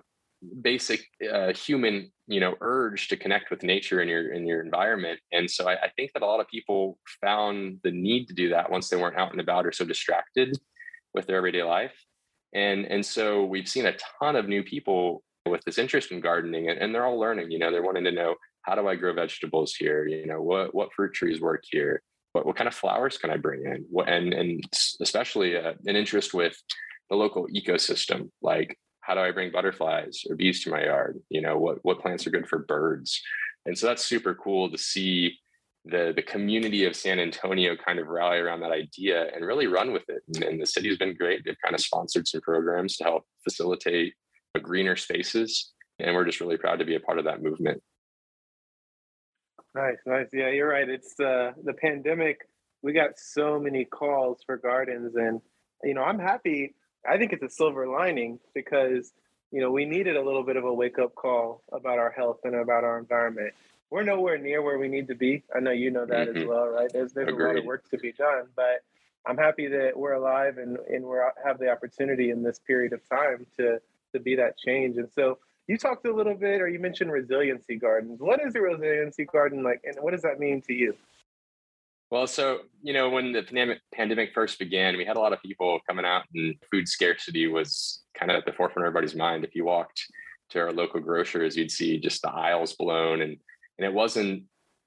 basic 0.62 1.02
uh, 1.32 1.54
human 1.54 2.12
you 2.28 2.40
know 2.40 2.56
urge 2.62 3.08
to 3.10 3.18
connect 3.18 3.52
with 3.52 3.62
nature 3.62 4.02
in 4.02 4.08
your 4.08 4.34
in 4.34 4.48
your 4.48 4.64
environment 4.64 5.20
and 5.32 5.50
so 5.50 5.70
I, 5.70 5.74
I, 5.74 5.90
think 5.96 6.14
that 6.14 6.24
a 6.24 6.26
lot 6.26 6.40
of 6.40 6.48
people 6.48 6.98
found 7.24 7.80
the 7.84 7.92
need 7.92 8.28
to 8.28 8.34
do 8.34 8.50
that 8.50 8.72
once 8.72 8.90
they 8.90 8.98
weren't 8.98 9.18
out 9.18 9.32
and 9.32 9.40
about 9.40 9.68
or 9.68 9.72
so 9.72 9.86
distracted 9.86 10.58
with 11.14 11.28
their 11.28 11.38
everyday 11.38 11.62
life 11.62 11.94
and 12.56 12.86
and 12.86 13.06
so 13.06 13.46
we've 13.46 13.68
seen 13.68 13.86
a 13.86 13.96
ton 14.20 14.36
of 14.36 14.48
new 14.48 14.64
people 14.64 15.22
with 15.48 15.64
this 15.64 15.78
interest 15.78 16.12
in 16.12 16.20
gardening 16.20 16.70
and, 16.70 16.80
and 16.80 16.96
they're 16.96 17.06
all 17.06 17.20
learning 17.20 17.52
you 17.52 17.60
know 17.60 17.72
they're 17.72 17.84
wanting 17.84 18.06
to 18.06 18.12
know 18.12 18.34
how 18.64 18.76
do 18.76 18.88
i 18.88 18.96
grow 18.96 19.14
vegetables 19.14 19.74
here 19.76 20.08
you 20.08 20.26
know 20.26 20.42
what 20.42 20.74
what 20.74 20.94
fruit 20.94 21.14
trees 21.14 21.42
work 21.42 21.64
here 21.70 22.02
what, 22.34 22.46
what 22.46 22.56
kind 22.56 22.68
of 22.68 22.74
flowers 22.74 23.18
can 23.18 23.30
i 23.30 23.38
bring 23.38 23.66
in 23.66 23.86
what, 23.90 24.08
and 24.10 24.34
and 24.34 24.64
especially 25.02 25.58
uh, 25.58 25.74
an 25.86 25.96
interest 25.96 26.34
with 26.34 26.56
the 27.10 27.16
local 27.16 27.48
ecosystem 27.48 28.30
like 28.42 28.78
how 29.02 29.16
do 29.16 29.20
I 29.20 29.32
bring 29.32 29.52
butterflies 29.52 30.24
or 30.30 30.36
bees 30.36 30.64
to 30.64 30.70
my 30.70 30.86
yard? 30.86 31.20
You 31.30 31.42
know, 31.42 31.58
what 31.58 31.80
what 31.84 32.00
plants 32.00 32.26
are 32.26 32.32
good 32.32 32.48
for 32.48 32.60
birds? 32.60 33.22
And 33.66 33.78
so 33.78 33.88
that's 33.88 34.06
super 34.06 34.34
cool 34.34 34.72
to 34.72 34.78
see 34.78 35.38
the 35.86 36.14
the 36.16 36.22
community 36.22 36.86
of 36.86 36.96
San 36.96 37.20
Antonio 37.20 37.76
kind 37.76 38.00
of 38.00 38.08
rally 38.08 38.38
around 38.38 38.62
that 38.62 38.72
idea 38.72 39.28
and 39.36 39.46
really 39.46 39.68
run 39.68 39.92
with 39.92 40.08
it. 40.08 40.22
And, 40.36 40.44
and 40.44 40.62
the 40.62 40.68
city's 40.68 40.98
been 40.98 41.16
great. 41.16 41.44
They've 41.44 41.62
kind 41.64 41.76
of 41.76 41.82
sponsored 41.82 42.28
some 42.28 42.42
programs 42.42 42.96
to 42.98 43.04
help 43.04 43.26
facilitate 43.44 44.14
greener 44.62 44.96
spaces. 44.96 45.74
And 46.00 46.16
we're 46.16 46.26
just 46.26 46.40
really 46.40 46.58
proud 46.58 46.80
to 46.80 46.86
be 46.86 46.96
a 46.96 47.00
part 47.00 47.20
of 47.20 47.26
that 47.26 47.42
movement. 47.42 47.82
Nice, 49.74 49.98
nice. 50.06 50.28
Yeah, 50.34 50.50
you're 50.50 50.70
right. 50.70 50.88
It's 50.88 51.20
uh, 51.20 51.54
the 51.64 51.74
pandemic. 51.74 52.48
We 52.82 52.94
got 52.94 53.18
so 53.18 53.60
many 53.60 53.86
calls 53.86 54.40
for 54.46 54.58
gardens, 54.58 55.16
and 55.16 55.42
you 55.84 55.94
know, 55.94 56.04
I'm 56.04 56.20
happy 56.20 56.76
I 57.08 57.18
think 57.18 57.34
it's 57.34 57.44
a 57.44 57.50
silver 57.50 57.88
lining 57.88 58.40
because 58.54 59.12
you 59.52 59.62
know 59.62 59.72
we 59.72 59.86
needed 59.86 60.16
a 60.16 60.22
little 60.22 60.44
bit 60.44 60.56
of 60.56 60.64
a 60.64 60.74
wake 60.74 61.00
up 61.00 61.16
call 61.16 61.64
about 61.72 61.98
our 61.98 62.12
health 62.12 62.40
and 62.44 62.56
about 62.56 62.84
our 62.84 62.98
environment. 62.98 63.54
We're 63.90 64.04
nowhere 64.04 64.38
near 64.38 64.62
where 64.62 64.78
we 64.78 64.88
need 64.88 65.08
to 65.10 65.16
be. 65.16 65.44
I 65.54 65.60
know 65.60 65.72
you 65.72 65.92
know 65.92 66.06
that 66.06 66.30
mm-hmm. 66.30 66.38
as 66.38 66.46
well, 66.46 66.68
right? 66.68 66.90
There's 66.92 67.14
there's 67.14 67.30
Agreed. 67.30 67.44
a 67.44 67.48
lot 67.48 67.58
of 67.58 67.66
work 67.66 67.90
to 67.90 67.98
be 67.98 68.12
done, 68.12 68.48
but 68.56 68.84
I'm 69.26 69.38
happy 69.38 69.68
that 69.68 69.94
we're 69.96 70.14
alive 70.14 70.58
and 70.58 70.78
and 70.90 71.06
we 71.06 71.18
have 71.44 71.60
the 71.60 71.70
opportunity 71.70 72.30
in 72.30 72.44
this 72.44 72.60
period 72.60 72.94
of 72.94 73.08
time 73.10 73.46
to 73.58 73.82
to 74.14 74.20
be 74.20 74.36
that 74.36 74.58
change. 74.58 74.98
And 74.98 75.10
so 75.16 75.40
you 75.68 75.78
talked 75.78 76.06
a 76.06 76.14
little 76.14 76.36
bit, 76.36 76.62
or 76.62 76.68
you 76.68 76.80
mentioned 76.80 77.12
resiliency 77.12 77.76
gardens. 77.76 78.20
What 78.20 78.42
is 78.42 78.56
a 78.56 78.62
resiliency 78.62 79.26
garden 79.26 79.64
like, 79.64 79.82
and 79.84 79.96
what 80.00 80.12
does 80.12 80.22
that 80.24 80.40
mean 80.40 80.62
to 80.64 80.74
you? 80.74 80.96
Well, 82.10 82.28
so 82.28 82.60
you 82.82 82.94
know, 82.94 83.10
when 83.10 83.32
the 83.32 83.78
pandemic 83.94 84.34
first 84.34 84.60
began, 84.60 84.98
we 84.98 85.06
had 85.06 85.16
a 85.16 85.20
lot 85.20 85.34
of 85.34 85.42
people 85.42 85.80
coming 85.88 86.06
out, 86.06 86.24
and 86.36 86.56
food 86.70 86.88
scarcity 86.88 87.48
was 87.48 88.04
kind 88.18 88.32
of 88.32 88.38
at 88.38 88.46
the 88.46 88.52
forefront 88.52 88.86
of 88.86 88.92
everybody's 88.92 89.16
mind. 89.16 89.46
If 89.46 89.56
you 89.56 89.66
walked 89.66 90.02
to 90.50 90.60
our 90.60 90.74
local 90.74 91.00
grocers, 91.00 91.56
you'd 91.56 91.72
see 91.72 92.00
just 92.00 92.22
the 92.22 92.32
aisles 92.32 92.74
blown, 92.74 93.22
and 93.22 93.38
and 93.78 93.86
it 93.86 93.94
wasn't 93.94 94.44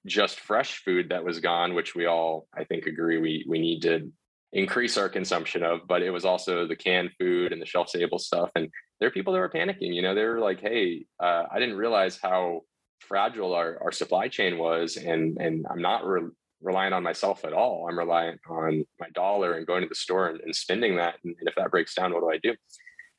just 0.07 0.39
fresh 0.39 0.85
food 0.85 1.09
that 1.09 1.25
was 1.25 1.41
gone, 1.41 1.75
which 1.75 1.95
we 1.95 2.05
all 2.05 2.47
I 2.55 2.65
think 2.65 2.87
agree 2.87 3.19
we 3.19 3.47
we 3.49 3.59
need 3.59 3.81
to 3.83 4.13
increase 4.53 4.97
our 4.97 5.09
consumption 5.09 5.63
of, 5.65 5.81
but 5.89 6.03
it 6.03 6.11
was 6.11 6.25
also 6.25 6.67
the 6.67 6.77
canned 6.77 7.11
food 7.19 7.53
and 7.53 7.61
the 7.61 7.67
shelf 7.67 7.89
stable 7.89 8.19
stuff. 8.19 8.51
And 8.55 8.69
there 9.01 9.09
are 9.09 9.13
people 9.13 9.33
that 9.33 9.41
were 9.41 9.51
panicking. 9.51 9.95
You 9.95 10.03
know, 10.03 10.15
they 10.15 10.25
were 10.25 10.41
like, 10.41 10.61
"Hey, 10.61 11.07
uh, 11.21 11.45
I 11.51 11.59
didn't 11.59 11.77
realize 11.77 12.19
how." 12.21 12.63
fragile 13.01 13.53
our, 13.53 13.79
our 13.83 13.93
supply 13.93 14.29
chain 14.29 14.57
was 14.57 14.97
and 14.97 15.37
and 15.37 15.67
I'm 15.71 15.83
not 15.83 16.07
re- 16.07 16.31
relying 16.65 16.93
on 16.93 17.03
myself 17.03 17.45
at 17.45 17.53
all. 17.53 17.87
I'm 17.89 17.99
reliant 17.99 18.41
on 18.49 18.85
my 18.99 19.09
dollar 19.11 19.55
and 19.55 19.67
going 19.67 19.83
to 19.83 19.89
the 19.89 19.95
store 19.95 20.29
and, 20.29 20.41
and 20.41 20.57
spending 20.57 20.97
that. 20.97 21.17
And, 21.23 21.37
and, 21.39 21.49
if 21.49 21.55
that 21.57 21.71
breaks 21.71 21.95
down, 21.95 22.13
what 22.13 22.21
do 22.21 22.31
I 22.31 22.39
do? 22.39 22.57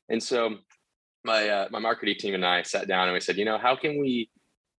And 0.08 0.22
so 0.22 0.56
my 1.24 1.48
uh, 1.48 1.68
my 1.70 1.78
marketing 1.78 2.16
team 2.18 2.34
and 2.34 2.44
I 2.44 2.62
sat 2.62 2.88
down 2.88 3.08
and 3.08 3.14
we 3.14 3.20
said, 3.20 3.36
you 3.36 3.44
know, 3.44 3.58
how 3.58 3.76
can 3.76 4.00
we 4.00 4.30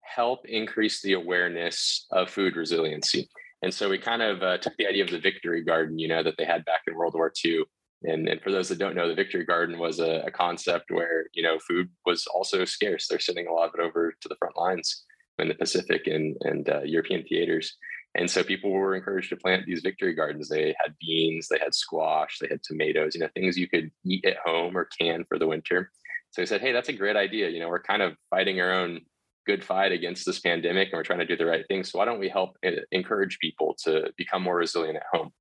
help 0.01 0.45
increase 0.45 1.01
the 1.01 1.13
awareness 1.13 2.05
of 2.11 2.29
food 2.29 2.55
resiliency? 2.55 3.29
And 3.63 3.73
so 3.73 3.89
we 3.89 3.97
kind 3.97 4.21
of 4.21 4.44
uh, 4.44 4.57
took 4.59 4.77
the 4.77 4.88
idea 4.88 5.03
of 5.03 5.09
the 5.09 5.19
Victory 5.19 5.63
Garden, 5.63 5.97
you 5.97 6.07
know, 6.07 6.21
that 6.21 6.35
they 6.38 6.45
had 6.45 6.63
back 6.65 6.81
in 6.88 6.95
World 6.95 7.15
War 7.15 7.33
II. 7.44 7.63
And, 8.03 8.27
and 8.27 8.41
for 8.41 8.51
those 8.51 8.69
that 8.69 8.77
don't 8.77 8.95
know, 8.95 9.07
the 9.07 9.16
Victory 9.16 9.44
Garden 9.44 9.80
was 9.80 9.99
a, 9.99 10.23
a 10.25 10.31
concept 10.31 10.92
where, 10.92 11.25
you 11.33 11.42
know, 11.42 11.57
food 11.59 11.89
was 12.06 12.27
also 12.27 12.63
scarce. 12.63 13.07
They're 13.07 13.19
sending 13.19 13.47
a 13.47 13.54
lot 13.54 13.69
of 13.69 13.75
it 13.75 13.81
over 13.81 14.13
to 14.21 14.30
the 14.30 14.35
front 14.35 14.56
lines 14.56 15.04
in 15.39 15.47
the 15.47 15.56
Pacific 15.56 16.07
and, 16.07 16.35
and 16.42 16.69
uh, 16.69 16.81
European 16.83 17.23
theaters. 17.23 17.75
And 18.16 18.30
so 18.30 18.44
people 18.44 18.71
were 18.71 18.95
encouraged 18.95 19.30
to 19.30 19.37
plant 19.37 19.66
these 19.66 19.81
victory 19.81 20.13
gardens. 20.13 20.49
They 20.49 20.75
had 20.80 20.95
beans, 20.99 21.47
they 21.47 21.59
had 21.59 21.75
squash, 21.75 22.39
they 22.39 22.47
had 22.49 22.63
tomatoes, 22.63 23.13
you 23.13 23.21
know, 23.21 23.30
things 23.35 23.57
you 23.57 23.69
could 23.69 23.92
eat 24.06 24.25
at 24.25 24.37
home 24.44 24.75
or 24.75 24.89
can 24.99 25.23
for 25.27 25.37
the 25.37 25.47
winter. 25.47 25.92
So 26.31 26.42
I 26.42 26.45
said, 26.45 26.61
hey, 26.61 26.71
that's 26.71 26.89
a 26.89 26.94
great 26.94 27.16
idea. 27.16 27.49
You 27.49 27.59
know, 27.59 27.69
we're 27.69 27.81
kind 27.81 28.01
of 28.01 28.16
fighting 28.30 28.59
our 28.59 28.71
own 28.71 29.01
good 29.45 29.63
fight 29.63 29.92
against 29.92 30.25
this 30.25 30.39
pandemic 30.39 30.89
and 30.89 30.97
we're 30.97 31.04
trying 31.04 31.19
to 31.19 31.25
do 31.25 31.37
the 31.37 31.45
right 31.45 31.66
thing. 31.68 31.83
So 31.83 31.99
why 31.99 32.06
don't 32.06 32.19
we 32.19 32.30
help 32.30 32.57
eh, 32.63 32.75
encourage 32.92 33.39
people 33.39 33.75
to 33.83 34.11
become 34.18 34.44
more 34.44 34.57
resilient 34.57 34.97
at 34.97 35.04
home? 35.11 35.31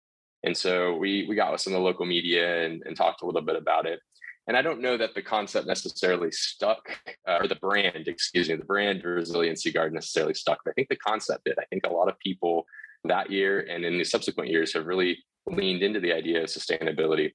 And 0.46 0.56
so 0.56 0.94
we 0.94 1.26
we 1.28 1.34
got 1.34 1.50
with 1.50 1.60
some 1.60 1.72
of 1.72 1.80
the 1.80 1.84
local 1.84 2.06
media 2.06 2.64
and, 2.64 2.82
and 2.86 2.96
talked 2.96 3.22
a 3.22 3.26
little 3.26 3.42
bit 3.42 3.56
about 3.56 3.84
it. 3.84 3.98
And 4.46 4.56
I 4.56 4.62
don't 4.62 4.80
know 4.80 4.96
that 4.96 5.12
the 5.14 5.22
concept 5.22 5.66
necessarily 5.66 6.30
stuck, 6.30 6.88
uh, 7.28 7.38
or 7.40 7.48
the 7.48 7.56
brand, 7.56 8.06
excuse 8.06 8.48
me, 8.48 8.54
the 8.54 8.64
brand 8.64 9.02
resiliency 9.04 9.72
guard 9.72 9.92
necessarily 9.92 10.34
stuck. 10.34 10.60
But 10.64 10.70
I 10.70 10.74
think 10.74 10.88
the 10.88 10.96
concept 10.96 11.46
did. 11.46 11.58
I 11.58 11.64
think 11.64 11.84
a 11.84 11.92
lot 11.92 12.08
of 12.08 12.16
people 12.20 12.64
that 13.02 13.28
year 13.28 13.66
and 13.68 13.84
in 13.84 13.98
the 13.98 14.04
subsequent 14.04 14.48
years 14.48 14.72
have 14.74 14.86
really 14.86 15.18
leaned 15.46 15.82
into 15.82 15.98
the 15.98 16.12
idea 16.12 16.44
of 16.44 16.48
sustainability. 16.48 17.32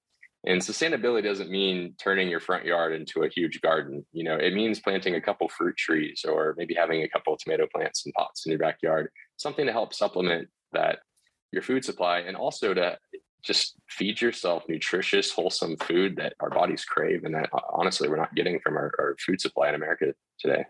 And 0.47 0.61
sustainability 0.61 1.23
doesn't 1.23 1.51
mean 1.51 1.95
turning 2.01 2.29
your 2.29 2.39
front 2.39 2.65
yard 2.65 2.93
into 2.93 3.23
a 3.23 3.29
huge 3.29 3.59
garden. 3.59 4.05
You 4.13 4.23
know, 4.23 4.37
it 4.37 4.53
means 4.53 4.79
planting 4.79 5.15
a 5.15 5.21
couple 5.21 5.49
fruit 5.49 5.75
trees 5.75 6.23
or 6.27 6.55
maybe 6.57 6.73
having 6.73 7.03
a 7.03 7.09
couple 7.09 7.37
tomato 7.37 7.67
plants 7.75 8.05
and 8.05 8.13
pots 8.13 8.45
in 8.45 8.51
your 8.51 8.59
backyard, 8.59 9.09
something 9.35 9.65
to 9.65 9.73
help 9.73 9.93
supplement 9.93 10.47
that 10.71 10.99
your 11.51 11.61
food 11.61 11.83
supply 11.83 12.19
and 12.19 12.35
also 12.35 12.73
to 12.73 12.97
just 13.43 13.75
feed 13.89 14.21
yourself 14.21 14.63
nutritious, 14.69 15.31
wholesome 15.31 15.75
food 15.77 16.15
that 16.17 16.33
our 16.39 16.49
bodies 16.49 16.85
crave 16.85 17.23
and 17.23 17.33
that 17.33 17.49
uh, 17.53 17.59
honestly 17.73 18.07
we're 18.07 18.17
not 18.17 18.33
getting 18.35 18.59
from 18.59 18.77
our, 18.77 18.91
our 18.99 19.15
food 19.25 19.41
supply 19.41 19.69
in 19.69 19.75
America 19.75 20.13
today. 20.39 20.65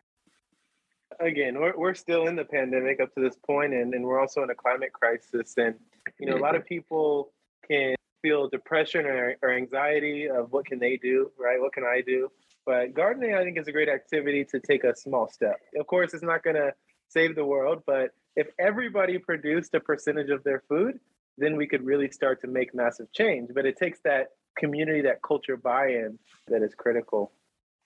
Again, 1.20 1.60
we're, 1.60 1.78
we're 1.78 1.94
still 1.94 2.28
in 2.28 2.36
the 2.36 2.46
pandemic 2.46 3.02
up 3.02 3.14
to 3.16 3.22
this 3.22 3.36
point 3.46 3.74
and, 3.74 3.94
and 3.94 4.04
we're 4.04 4.20
also 4.20 4.42
in 4.44 4.50
a 4.50 4.56
climate 4.56 4.94
crisis. 4.94 5.54
And, 5.58 5.76
you 6.20 6.28
know, 6.28 6.38
a 6.38 6.40
lot 6.40 6.56
of 6.56 6.66
people 6.66 7.32
can 7.68 7.96
feel 8.22 8.48
depression 8.48 9.06
or, 9.06 9.36
or 9.42 9.52
anxiety 9.52 10.30
of 10.30 10.52
what 10.52 10.66
can 10.66 10.80
they 10.80 10.98
do, 10.98 11.32
right? 11.38 11.60
What 11.60 11.74
can 11.74 11.84
I 11.84 12.02
do? 12.02 12.30
But 12.66 12.94
gardening, 12.94 13.36
I 13.36 13.44
think, 13.44 13.58
is 13.58 13.68
a 13.68 13.72
great 13.72 13.90
activity 13.90 14.46
to 14.46 14.60
take 14.60 14.84
a 14.84 14.96
small 14.96 15.28
step. 15.28 15.60
Of 15.80 15.88
course, 15.88 16.14
it's 16.14 16.24
not 16.24 16.44
going 16.44 16.56
to 16.56 16.74
save 17.10 17.36
the 17.36 17.46
world, 17.46 17.84
but 17.86 18.12
if 18.36 18.48
everybody 18.60 19.18
produced 19.18 19.74
a 19.74 19.80
percentage 19.80 20.30
of 20.30 20.44
their 20.44 20.64
food, 20.68 21.00
then 21.38 21.56
we 21.56 21.68
could 21.68 21.84
really 21.84 22.10
start 22.10 22.42
to 22.42 22.48
make 22.48 22.74
massive 22.74 23.12
change. 23.14 23.52
But 23.54 23.66
it 23.66 23.78
takes 23.78 24.00
that 24.04 24.30
community, 24.58 25.02
that 25.02 25.22
culture 25.22 25.58
buy 25.58 25.88
in 25.88 26.20
that 26.48 26.62
is 26.62 26.74
critical. 26.76 27.32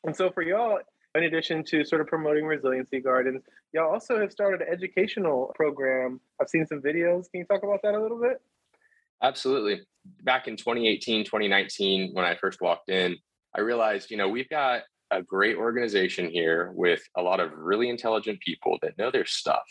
And 0.03 0.15
so 0.15 0.31
for 0.31 0.41
y'all, 0.41 0.79
in 1.15 1.23
addition 1.23 1.63
to 1.65 1.85
sort 1.85 2.01
of 2.01 2.07
promoting 2.07 2.45
resiliency 2.45 2.99
gardens, 2.99 3.43
y'all 3.73 3.91
also 3.91 4.19
have 4.19 4.31
started 4.31 4.61
an 4.61 4.67
educational 4.71 5.51
program. 5.55 6.19
I've 6.41 6.49
seen 6.49 6.67
some 6.67 6.81
videos. 6.81 7.31
Can 7.31 7.39
you 7.39 7.45
talk 7.45 7.63
about 7.63 7.81
that 7.83 7.95
a 7.95 8.01
little 8.01 8.19
bit? 8.19 8.41
Absolutely. 9.23 9.81
Back 10.23 10.47
in 10.47 10.57
2018, 10.57 11.23
2019, 11.23 12.13
when 12.13 12.25
I 12.25 12.35
first 12.35 12.61
walked 12.61 12.89
in, 12.89 13.15
I 13.55 13.61
realized, 13.61 14.11
you 14.11 14.17
know, 14.17 14.27
we've 14.27 14.49
got 14.49 14.81
a 15.11 15.21
great 15.21 15.55
organization 15.55 16.29
here 16.29 16.71
with 16.75 17.01
a 17.15 17.21
lot 17.21 17.39
of 17.39 17.51
really 17.53 17.89
intelligent 17.89 18.39
people 18.41 18.77
that 18.81 18.97
know 18.97 19.09
their 19.09 19.25
stuff. 19.25 19.63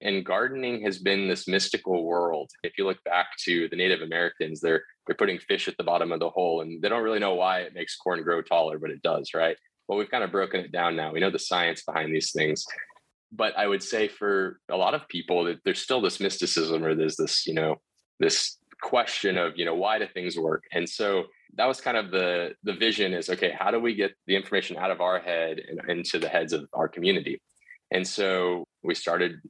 And 0.00 0.24
gardening 0.24 0.82
has 0.82 0.98
been 0.98 1.28
this 1.28 1.48
mystical 1.48 2.04
world. 2.04 2.50
If 2.62 2.78
you 2.78 2.84
look 2.84 3.02
back 3.04 3.36
to 3.44 3.68
the 3.68 3.76
Native 3.76 4.00
Americans, 4.02 4.60
they're 4.60 4.84
they're 5.06 5.16
putting 5.16 5.38
fish 5.38 5.68
at 5.68 5.76
the 5.76 5.84
bottom 5.84 6.12
of 6.12 6.20
the 6.20 6.30
hole 6.30 6.60
and 6.60 6.80
they 6.82 6.88
don't 6.88 7.02
really 7.02 7.18
know 7.18 7.34
why 7.34 7.60
it 7.60 7.74
makes 7.74 7.96
corn 7.96 8.22
grow 8.22 8.42
taller, 8.42 8.78
but 8.78 8.90
it 8.90 9.02
does, 9.02 9.30
right? 9.34 9.56
Well, 9.88 9.98
we've 9.98 10.10
kind 10.10 10.22
of 10.22 10.30
broken 10.30 10.60
it 10.60 10.70
down 10.70 10.96
now. 10.96 11.12
We 11.12 11.20
know 11.20 11.30
the 11.30 11.38
science 11.38 11.82
behind 11.82 12.14
these 12.14 12.30
things. 12.30 12.64
But 13.32 13.56
I 13.58 13.66
would 13.66 13.82
say 13.82 14.06
for 14.08 14.60
a 14.68 14.76
lot 14.76 14.94
of 14.94 15.08
people 15.08 15.44
that 15.44 15.58
there's 15.64 15.80
still 15.80 16.00
this 16.00 16.20
mysticism 16.20 16.84
or 16.84 16.94
there's 16.94 17.16
this, 17.16 17.46
you 17.46 17.54
know, 17.54 17.76
this 18.20 18.58
question 18.82 19.36
of, 19.36 19.54
you 19.56 19.64
know, 19.64 19.74
why 19.74 19.98
do 19.98 20.06
things 20.06 20.38
work? 20.38 20.64
And 20.72 20.88
so 20.88 21.24
that 21.56 21.66
was 21.66 21.80
kind 21.80 21.96
of 21.96 22.10
the 22.10 22.54
the 22.62 22.74
vision 22.74 23.14
is 23.14 23.30
okay, 23.30 23.54
how 23.58 23.70
do 23.70 23.80
we 23.80 23.94
get 23.94 24.12
the 24.26 24.36
information 24.36 24.76
out 24.76 24.90
of 24.90 25.00
our 25.00 25.18
head 25.18 25.58
and 25.66 25.80
into 25.90 26.18
the 26.18 26.28
heads 26.28 26.52
of 26.52 26.66
our 26.72 26.88
community? 26.88 27.40
And 27.90 28.06
so 28.06 28.64
we 28.82 28.94
started 28.94 29.40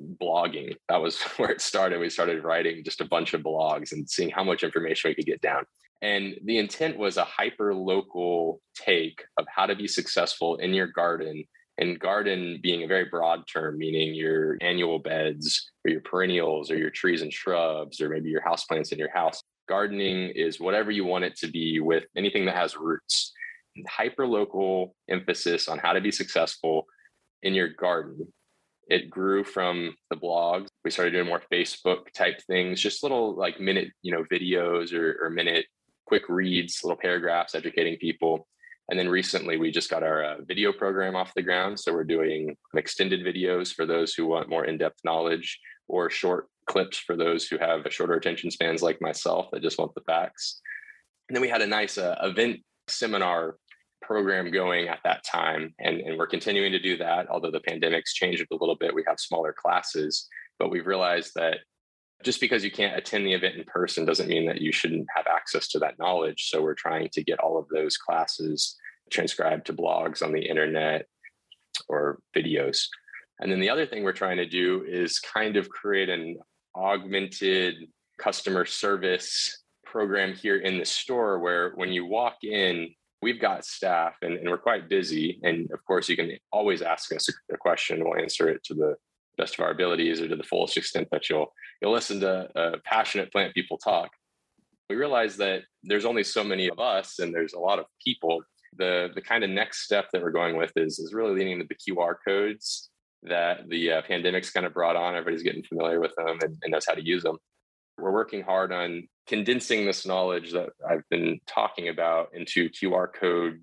blogging. 0.00 0.76
That 0.88 1.02
was 1.02 1.20
where 1.36 1.50
it 1.50 1.60
started. 1.60 2.00
We 2.00 2.10
started 2.10 2.44
writing 2.44 2.84
just 2.84 3.00
a 3.00 3.06
bunch 3.06 3.34
of 3.34 3.42
blogs 3.42 3.92
and 3.92 4.08
seeing 4.08 4.30
how 4.30 4.44
much 4.44 4.62
information 4.62 5.10
we 5.10 5.14
could 5.14 5.26
get 5.26 5.40
down. 5.40 5.64
And 6.00 6.36
the 6.44 6.58
intent 6.58 6.96
was 6.96 7.16
a 7.16 7.24
hyper 7.24 7.74
local 7.74 8.60
take 8.74 9.24
of 9.36 9.46
how 9.52 9.66
to 9.66 9.74
be 9.74 9.88
successful 9.88 10.56
in 10.56 10.72
your 10.72 10.86
garden. 10.86 11.44
And 11.78 11.98
garden 11.98 12.58
being 12.62 12.82
a 12.82 12.88
very 12.88 13.04
broad 13.04 13.42
term, 13.52 13.78
meaning 13.78 14.14
your 14.14 14.58
annual 14.60 14.98
beds 14.98 15.70
or 15.84 15.90
your 15.90 16.00
perennials 16.00 16.70
or 16.70 16.76
your 16.76 16.90
trees 16.90 17.22
and 17.22 17.32
shrubs 17.32 18.00
or 18.00 18.08
maybe 18.08 18.30
your 18.30 18.42
houseplants 18.42 18.92
in 18.92 18.98
your 18.98 19.10
house. 19.10 19.42
Gardening 19.68 20.30
is 20.30 20.60
whatever 20.60 20.90
you 20.90 21.04
want 21.04 21.24
it 21.24 21.36
to 21.38 21.46
be 21.48 21.78
with 21.78 22.04
anything 22.16 22.46
that 22.46 22.56
has 22.56 22.76
roots. 22.76 23.32
Hyper 23.88 24.26
local 24.26 24.94
emphasis 25.08 25.68
on 25.68 25.78
how 25.78 25.92
to 25.92 26.00
be 26.00 26.10
successful 26.10 26.86
in 27.42 27.54
your 27.54 27.68
garden 27.68 28.26
it 28.88 29.10
grew 29.10 29.44
from 29.44 29.94
the 30.10 30.16
blogs. 30.16 30.68
We 30.84 30.90
started 30.90 31.12
doing 31.12 31.26
more 31.26 31.42
facebook 31.52 32.12
type 32.14 32.40
things 32.46 32.80
just 32.80 33.02
little 33.02 33.34
like 33.36 33.60
minute 33.60 33.90
you 34.02 34.12
know 34.12 34.24
videos 34.32 34.92
or, 34.92 35.18
or 35.22 35.30
minute 35.30 35.66
quick 36.06 36.28
reads 36.28 36.80
little 36.82 36.98
paragraphs 37.00 37.54
educating 37.54 37.96
people. 37.98 38.48
And 38.90 38.98
then 38.98 39.10
recently 39.10 39.58
we 39.58 39.70
just 39.70 39.90
got 39.90 40.02
our 40.02 40.24
uh, 40.24 40.36
video 40.46 40.72
program 40.72 41.14
off 41.14 41.34
the 41.34 41.42
ground. 41.42 41.78
So 41.78 41.92
we're 41.92 42.04
doing 42.04 42.56
extended 42.74 43.20
videos 43.20 43.74
for 43.74 43.84
those 43.84 44.14
who 44.14 44.26
want 44.26 44.48
more 44.48 44.64
in-depth 44.64 45.00
knowledge 45.04 45.60
or 45.86 46.08
short 46.08 46.46
clips 46.66 46.96
for 46.96 47.14
those 47.14 47.46
who 47.46 47.58
have 47.58 47.84
a 47.84 47.90
shorter 47.90 48.14
attention 48.14 48.50
spans 48.50 48.82
like 48.82 49.02
myself 49.02 49.48
that 49.52 49.62
just 49.62 49.78
want 49.78 49.94
the 49.94 50.00
facts. 50.02 50.62
And 51.28 51.36
then 51.36 51.42
we 51.42 51.50
had 51.50 51.60
a 51.60 51.66
nice 51.66 51.98
uh, 51.98 52.16
event 52.22 52.60
seminar 52.88 53.56
program 54.02 54.50
going 54.50 54.88
at 54.88 55.00
that 55.04 55.24
time. 55.24 55.74
And, 55.78 56.00
and 56.00 56.18
we're 56.18 56.26
continuing 56.26 56.72
to 56.72 56.78
do 56.78 56.96
that, 56.98 57.28
although 57.28 57.50
the 57.50 57.60
pandemic's 57.60 58.14
changed 58.14 58.46
a 58.50 58.54
little 58.54 58.76
bit. 58.76 58.94
We 58.94 59.04
have 59.06 59.20
smaller 59.20 59.52
classes, 59.52 60.28
but 60.58 60.70
we've 60.70 60.86
realized 60.86 61.32
that 61.34 61.58
just 62.24 62.40
because 62.40 62.64
you 62.64 62.70
can't 62.70 62.96
attend 62.96 63.26
the 63.26 63.34
event 63.34 63.56
in 63.56 63.64
person 63.64 64.04
doesn't 64.04 64.28
mean 64.28 64.46
that 64.46 64.60
you 64.60 64.72
shouldn't 64.72 65.06
have 65.14 65.26
access 65.26 65.68
to 65.68 65.78
that 65.78 65.98
knowledge. 65.98 66.48
So 66.48 66.62
we're 66.62 66.74
trying 66.74 67.08
to 67.12 67.22
get 67.22 67.38
all 67.38 67.58
of 67.58 67.68
those 67.68 67.96
classes 67.96 68.76
transcribed 69.10 69.66
to 69.66 69.72
blogs 69.72 70.22
on 70.22 70.32
the 70.32 70.42
internet 70.42 71.06
or 71.88 72.18
videos. 72.36 72.86
And 73.40 73.52
then 73.52 73.60
the 73.60 73.70
other 73.70 73.86
thing 73.86 74.02
we're 74.02 74.12
trying 74.12 74.38
to 74.38 74.48
do 74.48 74.84
is 74.86 75.20
kind 75.20 75.56
of 75.56 75.68
create 75.68 76.08
an 76.08 76.38
augmented 76.76 77.76
customer 78.18 78.64
service 78.64 79.62
program 79.84 80.34
here 80.34 80.58
in 80.58 80.78
the 80.78 80.84
store 80.84 81.38
where 81.38 81.70
when 81.76 81.92
you 81.92 82.04
walk 82.04 82.38
in, 82.42 82.88
we've 83.22 83.40
got 83.40 83.64
staff 83.64 84.14
and, 84.22 84.34
and, 84.34 84.48
we're 84.48 84.58
quite 84.58 84.88
busy. 84.88 85.40
And 85.42 85.70
of 85.72 85.84
course, 85.84 86.08
you 86.08 86.16
can 86.16 86.32
always 86.52 86.82
ask 86.82 87.12
us 87.14 87.28
a, 87.52 87.56
question. 87.56 88.04
We'll 88.04 88.20
answer 88.20 88.48
it 88.48 88.62
to 88.64 88.74
the 88.74 88.94
best 89.36 89.54
of 89.54 89.64
our 89.64 89.70
abilities 89.70 90.20
or 90.20 90.28
to 90.28 90.36
the 90.36 90.42
fullest 90.42 90.76
extent 90.76 91.08
that 91.12 91.28
you'll 91.28 91.52
you'll 91.80 91.92
listen 91.92 92.20
to 92.20 92.48
uh, 92.58 92.76
passionate 92.84 93.32
plant 93.32 93.54
people 93.54 93.78
talk. 93.78 94.10
We 94.90 94.96
realize 94.96 95.36
that 95.36 95.62
there's 95.82 96.04
only 96.04 96.24
so 96.24 96.42
many 96.42 96.68
of 96.68 96.78
us, 96.78 97.18
and 97.18 97.34
there's 97.34 97.52
a 97.52 97.58
lot 97.58 97.78
of 97.78 97.86
people. 98.04 98.42
The 98.76 99.08
the 99.14 99.22
kind 99.22 99.44
of 99.44 99.50
next 99.50 99.82
step 99.82 100.06
that 100.12 100.22
we're 100.22 100.30
going 100.30 100.56
with 100.56 100.72
is 100.76 100.98
is 100.98 101.14
really 101.14 101.34
leaning 101.34 101.60
into 101.60 101.66
the 101.68 101.92
QR 101.92 102.14
codes 102.26 102.90
that 103.24 103.68
the 103.68 103.92
uh, 103.92 104.02
pandemic's 104.02 104.50
kind 104.50 104.66
of 104.66 104.74
brought 104.74 104.96
on. 104.96 105.14
Everybody's 105.14 105.42
getting 105.42 105.64
familiar 105.64 106.00
with 106.00 106.14
them 106.16 106.38
and, 106.42 106.56
and 106.62 106.70
knows 106.70 106.86
how 106.86 106.94
to 106.94 107.04
use 107.04 107.22
them. 107.22 107.36
We're 107.98 108.12
working 108.12 108.42
hard 108.42 108.72
on 108.72 109.08
condensing 109.28 109.84
this 109.84 110.06
knowledge 110.06 110.52
that 110.52 110.70
I've 110.88 111.08
been 111.10 111.38
talking 111.46 111.88
about 111.88 112.28
into 112.32 112.70
QR 112.70 113.08
code 113.12 113.60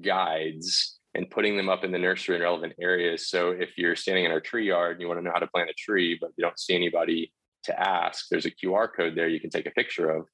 guides 0.00 0.98
and 1.14 1.30
putting 1.30 1.56
them 1.56 1.70
up 1.70 1.82
in 1.82 1.90
the 1.90 1.98
nursery 1.98 2.36
in 2.36 2.42
relevant 2.42 2.74
areas. 2.80 3.28
So 3.28 3.50
if 3.50 3.78
you're 3.78 3.96
standing 3.96 4.26
in 4.26 4.30
our 4.30 4.40
tree 4.40 4.68
yard 4.68 4.92
and 4.92 5.00
you 5.00 5.08
want 5.08 5.18
to 5.18 5.24
know 5.24 5.32
how 5.32 5.40
to 5.40 5.46
plant 5.46 5.70
a 5.70 5.74
tree, 5.74 6.18
but 6.20 6.30
you 6.36 6.44
don't 6.44 6.58
see 6.58 6.74
anybody 6.74 7.32
to 7.64 7.80
ask, 7.80 8.26
there's 8.30 8.44
a 8.44 8.50
QR 8.50 8.88
code 8.94 9.14
there 9.16 9.26
you 9.26 9.40
can 9.40 9.50
take 9.50 9.66
a 9.66 9.70
picture 9.70 10.10
of. 10.10 10.26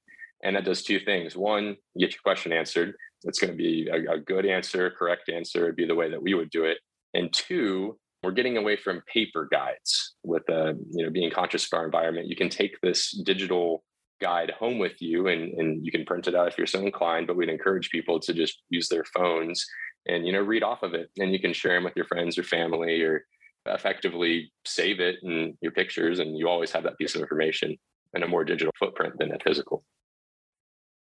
And 0.42 0.56
that 0.56 0.64
does 0.64 0.82
two 0.82 0.98
things. 0.98 1.36
One, 1.36 1.76
you 1.94 2.06
get 2.06 2.14
your 2.14 2.22
question 2.24 2.52
answered. 2.52 2.94
It's 3.22 3.38
going 3.38 3.52
to 3.52 3.56
be 3.56 3.88
a, 3.88 4.14
a 4.14 4.18
good 4.18 4.44
answer, 4.44 4.90
correct 4.90 5.28
answer, 5.28 5.64
would 5.64 5.76
be 5.76 5.86
the 5.86 5.94
way 5.94 6.10
that 6.10 6.20
we 6.20 6.34
would 6.34 6.50
do 6.50 6.64
it. 6.64 6.78
And 7.14 7.32
two, 7.32 7.96
we're 8.24 8.32
getting 8.32 8.56
away 8.56 8.76
from 8.76 9.02
paper 9.12 9.48
guides 9.50 10.14
with 10.24 10.48
uh, 10.50 10.74
you 10.90 11.04
know 11.04 11.10
being 11.10 11.30
conscious 11.30 11.66
of 11.66 11.76
our 11.76 11.84
environment 11.84 12.28
you 12.28 12.36
can 12.36 12.48
take 12.48 12.80
this 12.80 13.10
digital 13.10 13.82
guide 14.22 14.52
home 14.58 14.78
with 14.78 15.00
you 15.00 15.26
and, 15.26 15.52
and 15.58 15.84
you 15.84 15.90
can 15.90 16.04
print 16.04 16.28
it 16.28 16.34
out 16.34 16.48
if 16.48 16.56
you're 16.56 16.66
so 16.66 16.80
inclined 16.80 17.26
but 17.26 17.36
we'd 17.36 17.48
encourage 17.48 17.90
people 17.90 18.20
to 18.20 18.32
just 18.32 18.62
use 18.70 18.88
their 18.88 19.04
phones 19.16 19.66
and 20.06 20.26
you 20.26 20.32
know 20.32 20.40
read 20.40 20.62
off 20.62 20.82
of 20.82 20.94
it 20.94 21.10
and 21.18 21.32
you 21.32 21.40
can 21.40 21.52
share 21.52 21.74
them 21.74 21.84
with 21.84 21.96
your 21.96 22.06
friends 22.06 22.38
or 22.38 22.44
family 22.44 23.02
or 23.02 23.24
effectively 23.66 24.50
save 24.64 25.00
it 25.00 25.16
in 25.22 25.56
your 25.60 25.72
pictures 25.72 26.20
and 26.20 26.38
you 26.38 26.48
always 26.48 26.70
have 26.70 26.84
that 26.84 26.96
piece 26.98 27.14
of 27.14 27.20
information 27.20 27.76
and 28.14 28.22
a 28.22 28.28
more 28.28 28.44
digital 28.44 28.72
footprint 28.78 29.14
than 29.18 29.32
a 29.32 29.38
physical 29.40 29.84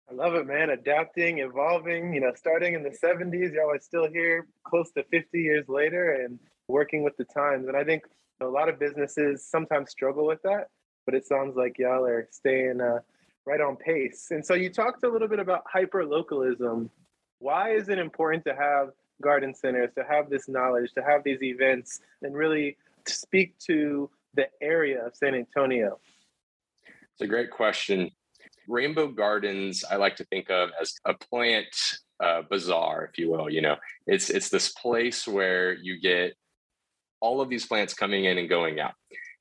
I 0.10 0.14
love 0.14 0.36
it, 0.36 0.48
man. 0.48 0.70
Adapting, 0.70 1.40
evolving, 1.40 2.14
you 2.14 2.22
know, 2.22 2.32
starting 2.34 2.76
in 2.76 2.82
the 2.82 2.98
70s, 3.04 3.54
y'all 3.54 3.72
are 3.72 3.80
still 3.82 4.08
here 4.10 4.48
close 4.64 4.90
to 4.92 5.04
50 5.12 5.38
years 5.38 5.66
later 5.68 6.24
and 6.24 6.40
working 6.70 7.04
with 7.04 7.18
the 7.18 7.26
times. 7.26 7.68
And 7.68 7.76
I 7.76 7.84
think 7.84 8.04
a 8.40 8.46
lot 8.46 8.70
of 8.70 8.80
businesses 8.80 9.46
sometimes 9.46 9.92
struggle 9.92 10.26
with 10.26 10.42
that, 10.44 10.68
but 11.08 11.16
it 11.16 11.26
sounds 11.26 11.56
like 11.56 11.80
y'all 11.80 12.06
are 12.06 12.28
staying 12.30 12.82
uh, 12.82 13.00
right 13.46 13.62
on 13.62 13.78
pace. 13.78 14.28
And 14.30 14.46
so 14.46 14.54
you 14.54 14.70
talked 14.70 15.04
a 15.06 15.10
little 15.10 15.30
bit 15.30 15.40
about 15.40 15.64
hyper 15.66 16.06
localism. 16.06 16.92
Why 17.40 17.74
is 17.74 17.88
it 17.88 17.98
important 17.98 18.44
to 18.44 18.54
have 18.54 18.90
garden 19.22 19.56
centers, 19.56 19.90
to 19.96 20.04
have 20.04 20.30
this 20.30 20.50
knowledge, 20.50 20.92
to 20.96 21.02
have 21.02 21.24
these 21.24 21.42
events, 21.42 22.02
and 22.22 22.36
really 22.36 22.76
speak 23.08 23.58
to 23.60 24.10
the 24.34 24.48
area 24.62 25.04
of 25.06 25.16
San 25.16 25.34
Antonio? 25.34 25.98
It's 27.14 27.22
a 27.22 27.28
great 27.28 27.52
question. 27.52 28.12
Rainbow 28.68 29.08
Gardens, 29.08 29.86
I 29.90 29.96
like 29.96 30.18
to 30.18 30.26
think 30.26 30.50
of 30.50 30.72
as 30.80 30.94
a 31.06 31.14
plant 31.14 31.74
uh, 32.20 32.42
bazaar, 32.50 33.06
if 33.06 33.18
you 33.18 33.32
will. 33.32 33.50
You 33.50 33.62
know, 33.62 33.78
it's 34.08 34.30
it's 34.30 34.50
this 34.50 34.74
place 34.74 35.26
where 35.26 35.74
you 35.74 36.02
get 36.02 36.34
all 37.22 37.40
of 37.40 37.50
these 37.50 37.66
plants 37.66 37.94
coming 37.94 38.26
in 38.26 38.38
and 38.38 38.50
going 38.50 38.82
out. 38.82 38.94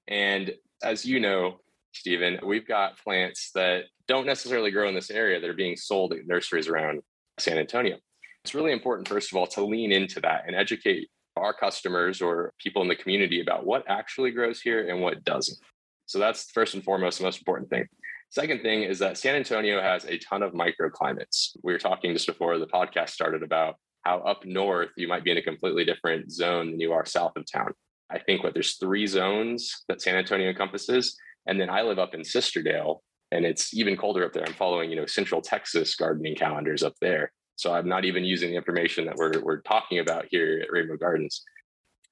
And 0.06 0.54
as 0.82 1.04
you 1.04 1.20
know, 1.20 1.60
Stephen, 1.92 2.38
we've 2.44 2.66
got 2.66 2.98
plants 2.98 3.50
that 3.54 3.84
don't 4.06 4.26
necessarily 4.26 4.70
grow 4.70 4.88
in 4.88 4.94
this 4.94 5.10
area 5.10 5.40
that 5.40 5.48
are 5.48 5.54
being 5.54 5.76
sold 5.76 6.12
at 6.12 6.26
nurseries 6.26 6.68
around 6.68 7.00
San 7.38 7.58
Antonio. 7.58 7.96
It's 8.44 8.54
really 8.54 8.72
important, 8.72 9.08
first 9.08 9.32
of 9.32 9.36
all, 9.36 9.46
to 9.48 9.64
lean 9.64 9.92
into 9.92 10.20
that 10.20 10.44
and 10.46 10.54
educate 10.54 11.08
our 11.36 11.52
customers 11.52 12.22
or 12.22 12.52
people 12.58 12.82
in 12.82 12.88
the 12.88 12.96
community 12.96 13.40
about 13.40 13.66
what 13.66 13.84
actually 13.88 14.30
grows 14.30 14.60
here 14.60 14.88
and 14.88 15.00
what 15.00 15.24
doesn't. 15.24 15.58
So 16.06 16.18
that's 16.18 16.50
first 16.52 16.74
and 16.74 16.84
foremost 16.84 17.18
the 17.18 17.24
most 17.24 17.38
important 17.38 17.68
thing. 17.68 17.86
Second 18.30 18.62
thing 18.62 18.82
is 18.82 18.98
that 18.98 19.18
San 19.18 19.34
Antonio 19.34 19.80
has 19.80 20.04
a 20.04 20.18
ton 20.18 20.42
of 20.42 20.52
microclimates. 20.52 21.56
We 21.62 21.72
were 21.72 21.78
talking 21.78 22.12
just 22.12 22.26
before 22.26 22.58
the 22.58 22.66
podcast 22.66 23.10
started 23.10 23.42
about 23.42 23.76
how 24.02 24.18
up 24.18 24.44
north 24.44 24.90
you 24.96 25.08
might 25.08 25.24
be 25.24 25.32
in 25.32 25.38
a 25.38 25.42
completely 25.42 25.84
different 25.84 26.30
zone 26.30 26.70
than 26.70 26.80
you 26.80 26.92
are 26.92 27.04
south 27.04 27.32
of 27.36 27.44
town. 27.50 27.72
I 28.10 28.18
think 28.18 28.42
what 28.42 28.54
there's 28.54 28.76
three 28.76 29.06
zones 29.06 29.84
that 29.88 30.00
San 30.00 30.16
Antonio 30.16 30.48
encompasses. 30.48 31.16
And 31.46 31.60
then 31.60 31.70
I 31.70 31.82
live 31.82 31.98
up 31.98 32.14
in 32.14 32.20
Sisterdale 32.20 32.98
and 33.32 33.44
it's 33.44 33.74
even 33.74 33.96
colder 33.96 34.24
up 34.24 34.32
there. 34.32 34.44
I'm 34.46 34.54
following, 34.54 34.90
you 34.90 34.96
know, 34.96 35.06
central 35.06 35.40
Texas 35.40 35.94
gardening 35.96 36.36
calendars 36.36 36.82
up 36.82 36.94
there. 37.00 37.32
So 37.56 37.72
I'm 37.72 37.88
not 37.88 38.04
even 38.04 38.24
using 38.24 38.50
the 38.50 38.56
information 38.56 39.06
that 39.06 39.16
we're, 39.16 39.40
we're 39.40 39.62
talking 39.62 39.98
about 39.98 40.26
here 40.30 40.60
at 40.62 40.70
Rainbow 40.70 40.96
Gardens. 40.96 41.42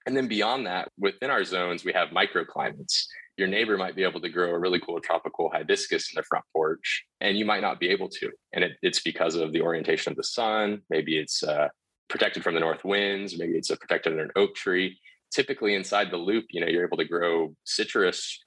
And 0.07 0.17
then 0.17 0.29
beyond 0.29 0.67
that, 0.67 0.91
within 0.99 1.31
our 1.31 1.45
zones, 1.45 1.85
we 1.85 1.93
have 1.93 2.09
microclimates. 2.09 3.05
your 3.37 3.49
neighbor 3.49 3.77
might 3.77 3.97
be 3.97 4.05
able 4.05 4.21
to 4.21 4.29
grow 4.29 4.51
a 4.51 4.59
really 4.59 4.81
cool 4.81 5.01
tropical 5.01 5.51
hibiscus 5.51 6.11
in 6.11 6.17
their 6.17 6.25
front 6.25 6.45
porch 6.53 7.05
and 7.21 7.37
you 7.37 7.45
might 7.45 7.63
not 7.63 7.81
be 7.81 7.89
able 7.89 8.09
to 8.09 8.31
and 8.53 8.65
it, 8.65 8.73
it's 8.83 9.03
because 9.03 9.35
of 9.35 9.53
the 9.53 9.61
orientation 9.61 10.13
of 10.13 10.17
the 10.17 10.25
sun 10.25 10.81
maybe 10.89 11.19
it's 11.19 11.43
uh, 11.43 11.69
protected 12.09 12.45
from 12.45 12.55
the 12.55 12.61
north 12.61 12.85
winds 12.85 13.37
maybe 13.37 13.55
it's 13.55 13.75
protected 13.77 14.13
under 14.13 14.25
an 14.25 14.31
oak 14.37 14.55
tree 14.55 14.99
typically 15.35 15.75
inside 15.75 16.11
the 16.11 16.17
loop 16.17 16.45
you 16.51 16.61
know 16.61 16.67
you're 16.67 16.85
able 16.85 16.97
to 16.97 17.05
grow 17.05 17.55
citrus 17.65 18.39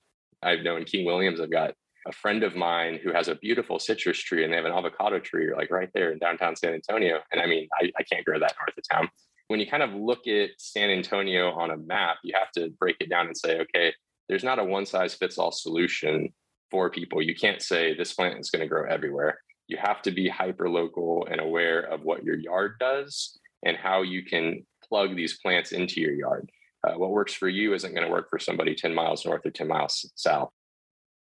i've 0.43 0.61
known 0.61 0.83
king 0.83 1.05
williams 1.05 1.39
i've 1.39 1.51
got 1.51 1.73
a 2.07 2.11
friend 2.11 2.43
of 2.43 2.55
mine 2.55 2.97
who 3.03 3.11
has 3.11 3.27
a 3.27 3.35
beautiful 3.35 3.79
citrus 3.79 4.17
tree 4.17 4.43
and 4.43 4.53
they 4.53 4.57
have 4.57 4.65
an 4.65 4.71
avocado 4.71 5.19
tree 5.19 5.53
like 5.53 5.69
right 5.69 5.89
there 5.93 6.11
in 6.11 6.19
downtown 6.19 6.55
san 6.55 6.73
antonio 6.73 7.19
and 7.31 7.41
i 7.41 7.45
mean 7.45 7.67
i, 7.81 7.91
I 7.97 8.03
can't 8.03 8.25
grow 8.25 8.39
that 8.39 8.55
north 8.59 8.77
of 8.77 8.83
town 8.89 9.09
when 9.49 9.59
you 9.59 9.67
kind 9.67 9.83
of 9.83 9.93
look 9.93 10.27
at 10.27 10.51
san 10.57 10.89
antonio 10.89 11.51
on 11.51 11.71
a 11.71 11.77
map 11.77 12.17
you 12.23 12.33
have 12.37 12.51
to 12.53 12.69
break 12.79 12.97
it 13.01 13.09
down 13.09 13.27
and 13.27 13.37
say 13.37 13.59
okay 13.59 13.93
there's 14.29 14.43
not 14.43 14.59
a 14.59 14.63
one 14.63 14.85
size 14.85 15.13
fits 15.13 15.37
all 15.37 15.51
solution 15.51 16.33
for 16.69 16.89
people. 16.89 17.21
You 17.21 17.35
can't 17.35 17.61
say 17.61 17.95
this 17.95 18.13
plant 18.13 18.39
is 18.39 18.49
going 18.49 18.61
to 18.61 18.67
grow 18.67 18.89
everywhere. 18.89 19.39
You 19.67 19.77
have 19.77 20.01
to 20.03 20.11
be 20.11 20.29
hyper 20.29 20.69
local 20.69 21.27
and 21.29 21.41
aware 21.41 21.81
of 21.81 22.03
what 22.03 22.23
your 22.23 22.35
yard 22.35 22.75
does 22.79 23.37
and 23.63 23.75
how 23.75 24.01
you 24.01 24.23
can 24.23 24.65
plug 24.87 25.15
these 25.15 25.39
plants 25.39 25.71
into 25.71 25.99
your 26.01 26.13
yard. 26.13 26.49
Uh, 26.87 26.97
what 26.97 27.11
works 27.11 27.33
for 27.33 27.49
you 27.49 27.73
isn't 27.73 27.93
going 27.93 28.05
to 28.05 28.11
work 28.11 28.29
for 28.29 28.39
somebody 28.39 28.75
10 28.75 28.93
miles 28.93 29.25
north 29.25 29.45
or 29.45 29.51
10 29.51 29.67
miles 29.67 30.11
south. 30.15 30.49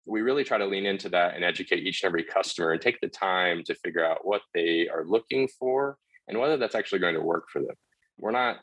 We 0.05 0.21
really 0.21 0.43
try 0.43 0.57
to 0.57 0.65
lean 0.65 0.85
into 0.85 1.09
that 1.09 1.35
and 1.35 1.43
educate 1.43 1.85
each 1.85 2.03
and 2.03 2.09
every 2.09 2.23
customer 2.23 2.71
and 2.71 2.81
take 2.81 3.01
the 3.01 3.07
time 3.07 3.63
to 3.63 3.75
figure 3.75 4.05
out 4.05 4.25
what 4.25 4.41
they 4.53 4.87
are 4.87 5.03
looking 5.05 5.47
for 5.47 5.97
and 6.27 6.39
whether 6.39 6.57
that's 6.57 6.75
actually 6.75 6.99
going 6.99 7.15
to 7.15 7.21
work 7.21 7.45
for 7.51 7.61
them. 7.61 7.75
We're 8.17 8.31
not 8.31 8.57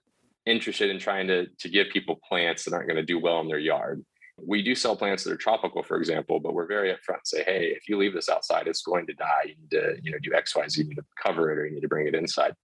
interested 0.47 0.91
in 0.91 0.99
trying 0.99 1.27
to, 1.29 1.47
to 1.47 1.69
give 1.69 1.89
people 1.89 2.21
plants 2.29 2.65
that 2.65 2.75
aren't 2.75 2.89
going 2.89 2.97
to 2.97 3.05
do 3.05 3.19
well 3.19 3.41
in 3.41 3.49
their 3.49 3.59
yard 3.59 4.05
we 4.39 4.63
do 4.63 4.75
sell 4.75 4.97
plants 4.97 5.25
that 5.25 5.33
are 5.33 5.37
tropical, 5.37 5.83
for 5.83 5.97
example, 5.97 6.41
but 6.41 6.55
we're 6.55 6.67
very 6.67 6.91
upfront 6.91 7.19
and 7.19 7.27
say, 7.27 7.45
hey, 7.45 7.67
if 7.77 7.89
you 7.89 7.99
leave 7.99 8.15
this 8.15 8.29
outside, 8.29 8.67
it's 8.67 8.83
going 8.83 9.07
to 9.07 9.13
die. 9.15 9.45
You 9.47 9.55
need 9.61 9.71
to, 9.71 9.97
you 10.03 10.11
know, 10.11 10.19
do 10.23 10.33
X, 10.35 10.57
Y, 10.57 10.67
Z, 10.69 10.83
you 10.83 10.89
need 10.89 10.97
to 10.97 11.05
cover 11.23 11.51
it 11.51 11.59
or 11.59 11.67
you 11.67 11.75
need 11.75 11.83
to 11.83 11.89
bring 11.89 12.07
it 12.07 12.15
inside. 12.15 12.55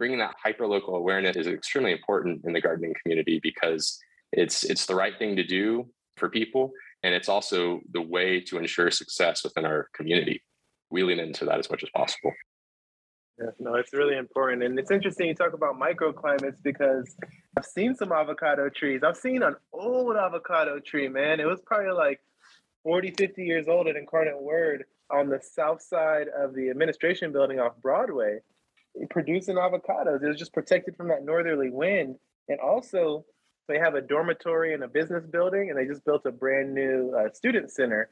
Bringing 0.00 0.18
that 0.18 0.34
hyper 0.42 0.66
local 0.66 0.96
awareness 0.96 1.36
is 1.36 1.46
extremely 1.46 1.92
important 1.92 2.40
in 2.46 2.54
the 2.54 2.60
gardening 2.62 2.94
community 3.02 3.38
because 3.42 3.98
it's 4.32 4.64
it's 4.64 4.86
the 4.86 4.94
right 4.94 5.12
thing 5.18 5.36
to 5.36 5.44
do 5.44 5.86
for 6.16 6.30
people. 6.30 6.72
And 7.02 7.14
it's 7.14 7.28
also 7.28 7.80
the 7.92 8.00
way 8.00 8.40
to 8.40 8.56
ensure 8.56 8.90
success 8.90 9.44
within 9.44 9.66
our 9.66 9.88
community. 9.92 10.42
We 10.90 11.02
lean 11.02 11.20
into 11.20 11.44
that 11.44 11.58
as 11.58 11.68
much 11.68 11.82
as 11.82 11.90
possible. 11.90 12.32
Yeah, 13.38 13.50
no, 13.58 13.74
it's 13.74 13.92
really 13.92 14.16
important. 14.16 14.62
And 14.62 14.78
it's 14.78 14.90
interesting 14.90 15.28
you 15.28 15.34
talk 15.34 15.52
about 15.52 15.78
microclimates 15.78 16.62
because 16.62 17.14
I've 17.58 17.66
seen 17.66 17.94
some 17.94 18.10
avocado 18.10 18.70
trees. 18.70 19.02
I've 19.02 19.18
seen 19.18 19.42
an 19.42 19.56
old 19.70 20.16
avocado 20.16 20.78
tree, 20.78 21.08
man. 21.08 21.40
It 21.40 21.46
was 21.46 21.60
probably 21.66 21.92
like 21.92 22.20
40, 22.84 23.12
50 23.18 23.44
years 23.44 23.68
old 23.68 23.86
at 23.86 23.96
Incarnate 23.96 24.40
Word 24.40 24.84
on 25.10 25.28
the 25.28 25.40
south 25.42 25.82
side 25.82 26.28
of 26.34 26.54
the 26.54 26.70
administration 26.70 27.32
building 27.32 27.60
off 27.60 27.72
Broadway, 27.82 28.40
producing 29.10 29.56
avocados. 29.56 30.22
It 30.22 30.28
was 30.28 30.38
just 30.38 30.52
protected 30.52 30.96
from 30.96 31.08
that 31.08 31.24
northerly 31.24 31.70
wind. 31.70 32.16
And 32.48 32.58
also, 32.60 33.24
they 33.68 33.78
have 33.78 33.94
a 33.94 34.00
dormitory 34.00 34.74
and 34.74 34.82
a 34.82 34.88
business 34.88 35.24
building, 35.26 35.70
and 35.70 35.78
they 35.78 35.86
just 35.86 36.04
built 36.04 36.26
a 36.26 36.32
brand 36.32 36.74
new 36.74 37.14
uh, 37.16 37.32
student 37.32 37.70
center 37.70 38.10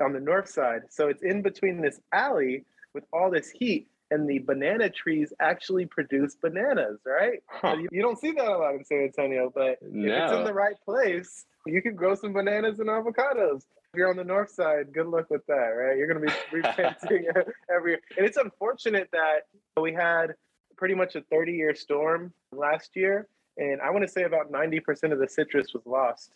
on 0.00 0.12
the 0.12 0.20
north 0.20 0.48
side. 0.48 0.82
So 0.90 1.08
it's 1.08 1.22
in 1.22 1.42
between 1.42 1.80
this 1.80 2.00
alley 2.12 2.64
with 2.94 3.04
all 3.12 3.30
this 3.30 3.50
heat 3.50 3.88
and 4.12 4.28
the 4.28 4.38
banana 4.40 4.90
trees 4.90 5.32
actually 5.40 5.86
produce 5.86 6.36
bananas, 6.36 7.00
right? 7.06 7.42
Huh. 7.48 7.76
You, 7.78 7.88
you, 7.90 8.02
don't 8.02 8.18
see 8.18 8.32
that 8.32 8.46
a 8.46 8.58
lot 8.58 8.74
in 8.74 8.84
San 8.84 8.98
Antonio, 9.04 9.50
but 9.54 9.78
no. 9.82 10.14
if 10.14 10.22
it's 10.24 10.32
in 10.32 10.44
the 10.44 10.52
right 10.52 10.76
place, 10.84 11.46
you 11.66 11.80
can 11.80 11.94
grow 11.94 12.14
some 12.14 12.32
bananas 12.32 12.78
and 12.78 12.88
avocados. 12.88 13.62
If 13.92 13.98
you're 13.98 14.10
on 14.10 14.16
the 14.16 14.24
north 14.24 14.50
side, 14.50 14.92
good 14.92 15.06
luck 15.06 15.30
with 15.30 15.46
that, 15.46 15.54
right? 15.54 15.96
You're 15.96 16.06
going 16.06 16.26
to 16.26 16.26
be 16.26 16.32
replanting 16.56 17.26
every 17.74 17.92
year. 17.92 18.00
And 18.16 18.26
it's 18.26 18.36
unfortunate 18.36 19.08
that 19.12 19.46
we 19.80 19.92
had 19.92 20.34
pretty 20.76 20.94
much 20.94 21.16
a 21.16 21.22
30 21.22 21.52
year 21.52 21.74
storm 21.74 22.32
last 22.52 22.90
year. 22.94 23.28
And 23.56 23.80
I 23.80 23.90
want 23.90 24.02
to 24.06 24.12
say 24.12 24.24
about 24.24 24.52
90% 24.52 25.12
of 25.12 25.18
the 25.18 25.28
citrus 25.28 25.72
was 25.72 25.86
lost 25.86 26.32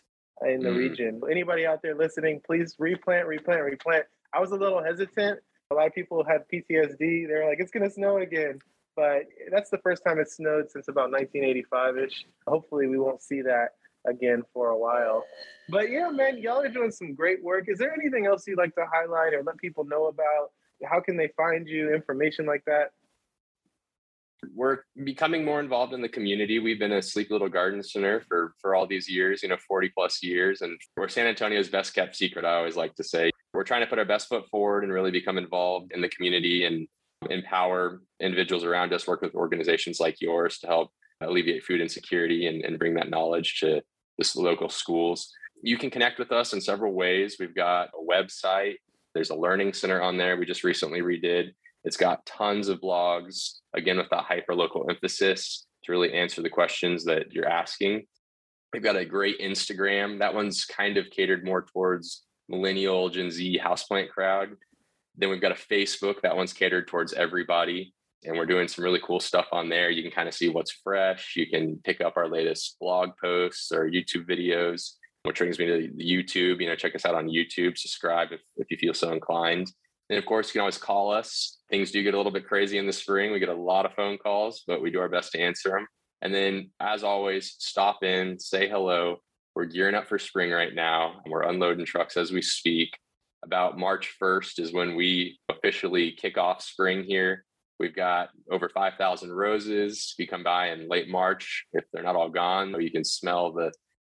in 0.46 0.60
the 0.60 0.70
mm. 0.70 0.76
region. 0.76 1.20
Anybody 1.30 1.66
out 1.66 1.82
there 1.82 1.94
listening, 1.94 2.40
please 2.46 2.74
replant, 2.78 3.26
replant, 3.26 3.62
replant. 3.62 4.04
I 4.32 4.40
was 4.40 4.50
a 4.50 4.56
little 4.56 4.82
hesitant 4.82 5.40
a 5.70 5.74
lot 5.74 5.86
of 5.86 5.94
people 5.94 6.24
had 6.24 6.44
PTSD. 6.52 7.26
They're 7.26 7.48
like, 7.48 7.58
it's 7.60 7.70
going 7.70 7.84
to 7.84 7.90
snow 7.90 8.18
again. 8.18 8.58
But 8.94 9.24
that's 9.50 9.70
the 9.70 9.78
first 9.78 10.02
time 10.06 10.18
it's 10.18 10.36
snowed 10.36 10.70
since 10.70 10.88
about 10.88 11.10
1985 11.10 11.98
ish. 11.98 12.24
Hopefully, 12.46 12.86
we 12.86 12.98
won't 12.98 13.22
see 13.22 13.42
that 13.42 13.70
again 14.08 14.42
for 14.54 14.68
a 14.68 14.78
while. 14.78 15.24
But 15.68 15.90
yeah, 15.90 16.08
man, 16.10 16.38
y'all 16.38 16.62
are 16.62 16.68
doing 16.68 16.90
some 16.90 17.14
great 17.14 17.42
work. 17.42 17.64
Is 17.68 17.78
there 17.78 17.92
anything 17.92 18.26
else 18.26 18.46
you'd 18.46 18.58
like 18.58 18.74
to 18.76 18.86
highlight 18.90 19.34
or 19.34 19.42
let 19.42 19.58
people 19.58 19.84
know 19.84 20.06
about? 20.06 20.52
How 20.84 21.00
can 21.00 21.16
they 21.16 21.28
find 21.36 21.66
you? 21.66 21.94
Information 21.94 22.46
like 22.46 22.64
that? 22.66 22.92
we're 24.54 24.78
becoming 25.04 25.44
more 25.44 25.60
involved 25.60 25.92
in 25.92 26.00
the 26.00 26.08
community. 26.08 26.58
We've 26.58 26.78
been 26.78 26.92
a 26.92 27.02
Sleepy 27.02 27.32
Little 27.32 27.48
Garden 27.48 27.82
Center 27.82 28.20
for 28.20 28.54
for 28.60 28.74
all 28.74 28.86
these 28.86 29.08
years, 29.08 29.42
you 29.42 29.48
know, 29.48 29.56
40 29.66 29.90
plus 29.90 30.22
years, 30.22 30.62
and 30.62 30.78
we're 30.96 31.08
San 31.08 31.26
Antonio's 31.26 31.68
best 31.68 31.94
kept 31.94 32.16
secret. 32.16 32.44
I 32.44 32.54
always 32.54 32.76
like 32.76 32.94
to 32.96 33.04
say 33.04 33.30
we're 33.56 33.64
trying 33.64 33.80
to 33.80 33.86
put 33.86 33.98
our 33.98 34.04
best 34.04 34.28
foot 34.28 34.48
forward 34.48 34.84
and 34.84 34.92
really 34.92 35.10
become 35.10 35.38
involved 35.38 35.92
in 35.92 36.00
the 36.00 36.08
community 36.08 36.64
and 36.64 36.86
empower 37.30 38.02
individuals 38.20 38.64
around 38.64 38.92
us. 38.92 39.06
Work 39.06 39.22
with 39.22 39.34
organizations 39.34 40.00
like 40.00 40.20
yours 40.20 40.58
to 40.58 40.66
help 40.66 40.90
alleviate 41.20 41.64
food 41.64 41.80
insecurity 41.80 42.46
and, 42.46 42.64
and 42.64 42.78
bring 42.78 42.94
that 42.94 43.10
knowledge 43.10 43.58
to 43.60 43.80
the 44.18 44.32
local 44.36 44.68
schools. 44.68 45.32
You 45.62 45.78
can 45.78 45.90
connect 45.90 46.18
with 46.18 46.32
us 46.32 46.52
in 46.52 46.60
several 46.60 46.92
ways. 46.92 47.36
We've 47.40 47.54
got 47.54 47.88
a 47.88 48.04
website. 48.04 48.76
There's 49.14 49.30
a 49.30 49.34
learning 49.34 49.72
center 49.72 50.02
on 50.02 50.18
there. 50.18 50.36
We 50.36 50.44
just 50.44 50.64
recently 50.64 51.00
redid 51.00 51.52
it's 51.86 51.96
got 51.96 52.26
tons 52.26 52.68
of 52.68 52.80
blogs, 52.80 53.60
again, 53.72 53.96
with 53.96 54.10
that 54.10 54.24
hyper 54.24 54.56
local 54.56 54.90
emphasis 54.90 55.66
to 55.84 55.92
really 55.92 56.12
answer 56.12 56.42
the 56.42 56.50
questions 56.50 57.04
that 57.04 57.30
you're 57.30 57.48
asking. 57.48 58.06
We've 58.72 58.82
got 58.82 58.96
a 58.96 59.04
great 59.04 59.38
Instagram. 59.38 60.18
That 60.18 60.34
one's 60.34 60.64
kind 60.64 60.96
of 60.96 61.08
catered 61.10 61.44
more 61.44 61.62
towards 61.62 62.25
millennial 62.48 63.08
Gen 63.08 63.30
Z 63.30 63.60
houseplant 63.62 64.10
crowd. 64.10 64.50
Then 65.16 65.30
we've 65.30 65.40
got 65.40 65.52
a 65.52 65.54
Facebook. 65.54 66.20
That 66.22 66.36
one's 66.36 66.52
catered 66.52 66.88
towards 66.88 67.12
everybody. 67.12 67.94
And 68.24 68.36
we're 68.36 68.46
doing 68.46 68.68
some 68.68 68.84
really 68.84 69.00
cool 69.04 69.20
stuff 69.20 69.46
on 69.52 69.68
there. 69.68 69.90
You 69.90 70.02
can 70.02 70.10
kind 70.10 70.28
of 70.28 70.34
see 70.34 70.48
what's 70.48 70.72
fresh. 70.72 71.34
You 71.36 71.46
can 71.46 71.80
pick 71.84 72.00
up 72.00 72.14
our 72.16 72.28
latest 72.28 72.76
blog 72.80 73.10
posts 73.22 73.70
or 73.72 73.88
YouTube 73.88 74.28
videos, 74.28 74.92
which 75.22 75.38
brings 75.38 75.58
me 75.58 75.66
to 75.66 75.88
YouTube. 75.92 76.60
You 76.60 76.68
know, 76.68 76.76
check 76.76 76.94
us 76.94 77.04
out 77.04 77.14
on 77.14 77.28
YouTube, 77.28 77.78
subscribe 77.78 78.32
if, 78.32 78.40
if 78.56 78.70
you 78.70 78.76
feel 78.78 78.94
so 78.94 79.12
inclined. 79.12 79.70
And 80.08 80.18
of 80.18 80.26
course, 80.26 80.48
you 80.48 80.52
can 80.52 80.60
always 80.60 80.78
call 80.78 81.12
us. 81.12 81.58
Things 81.70 81.90
do 81.90 82.02
get 82.02 82.14
a 82.14 82.16
little 82.16 82.32
bit 82.32 82.46
crazy 82.46 82.78
in 82.78 82.86
the 82.86 82.92
spring. 82.92 83.32
We 83.32 83.40
get 83.40 83.48
a 83.48 83.54
lot 83.54 83.86
of 83.86 83.94
phone 83.94 84.18
calls, 84.18 84.62
but 84.66 84.80
we 84.80 84.90
do 84.90 85.00
our 85.00 85.08
best 85.08 85.32
to 85.32 85.40
answer 85.40 85.70
them. 85.70 85.86
And 86.22 86.34
then, 86.34 86.70
as 86.80 87.02
always, 87.02 87.56
stop 87.58 88.02
in, 88.02 88.38
say 88.38 88.68
hello. 88.68 89.16
We're 89.56 89.64
gearing 89.64 89.94
up 89.94 90.06
for 90.06 90.18
spring 90.18 90.50
right 90.50 90.74
now, 90.74 91.14
and 91.24 91.32
we're 91.32 91.48
unloading 91.48 91.86
trucks 91.86 92.18
as 92.18 92.30
we 92.30 92.42
speak. 92.42 92.90
About 93.42 93.78
March 93.78 94.14
1st 94.22 94.60
is 94.60 94.74
when 94.74 94.94
we 94.94 95.38
officially 95.48 96.12
kick 96.12 96.36
off 96.36 96.60
spring 96.60 97.04
here. 97.04 97.42
We've 97.80 97.96
got 97.96 98.28
over 98.50 98.68
5,000 98.68 99.32
roses. 99.32 100.12
If 100.12 100.22
you 100.22 100.28
come 100.28 100.42
by 100.42 100.72
in 100.72 100.90
late 100.90 101.08
March, 101.08 101.64
if 101.72 101.84
they're 101.90 102.02
not 102.02 102.16
all 102.16 102.28
gone, 102.28 102.78
you 102.78 102.90
can 102.90 103.02
smell 103.02 103.50
the, 103.50 103.72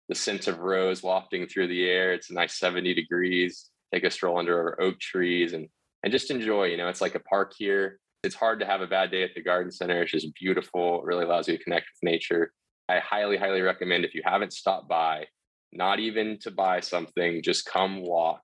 the 0.09 0.15
scent 0.15 0.47
of 0.47 0.61
rose 0.61 1.03
wafting 1.03 1.49
through 1.49 1.67
the 1.67 1.91
air. 1.91 2.13
It's 2.13 2.31
a 2.31 2.35
nice 2.35 2.57
70 2.61 2.95
degrees. 2.95 3.69
Take 3.93 4.05
a 4.05 4.13
stroll 4.13 4.39
under 4.39 4.57
our 4.57 4.81
oak 4.81 5.01
trees 5.01 5.55
and 5.55 5.67
and 6.05 6.13
just 6.13 6.31
enjoy. 6.31 6.67
You 6.67 6.77
know, 6.77 6.89
it's 6.89 7.01
like 7.01 7.17
a 7.17 7.21
park 7.21 7.53
here. 7.57 7.99
It's 8.23 8.35
hard 8.37 8.61
to 8.61 8.67
have 8.67 8.81
a 8.81 8.87
bad 8.87 9.11
day 9.11 9.25
at 9.25 9.35
the 9.35 9.43
garden 9.43 9.73
center. 9.73 10.03
It's 10.03 10.13
just 10.13 10.35
beautiful. 10.35 11.01
It 11.01 11.05
really 11.05 11.25
allows 11.25 11.49
you 11.49 11.57
to 11.57 11.65
connect 11.65 11.87
with 11.87 12.11
nature. 12.11 12.53
I 12.89 12.99
highly, 12.99 13.37
highly 13.37 13.61
recommend 13.61 14.05
if 14.05 14.15
you 14.15 14.23
haven't 14.25 14.53
stopped 14.53 14.89
by, 14.89 15.27
not 15.73 15.99
even 16.01 16.39
to 16.41 16.51
buy 16.51 16.81
something, 16.81 17.43
just 17.43 17.67
come 17.67 18.03
walk, 18.03 18.43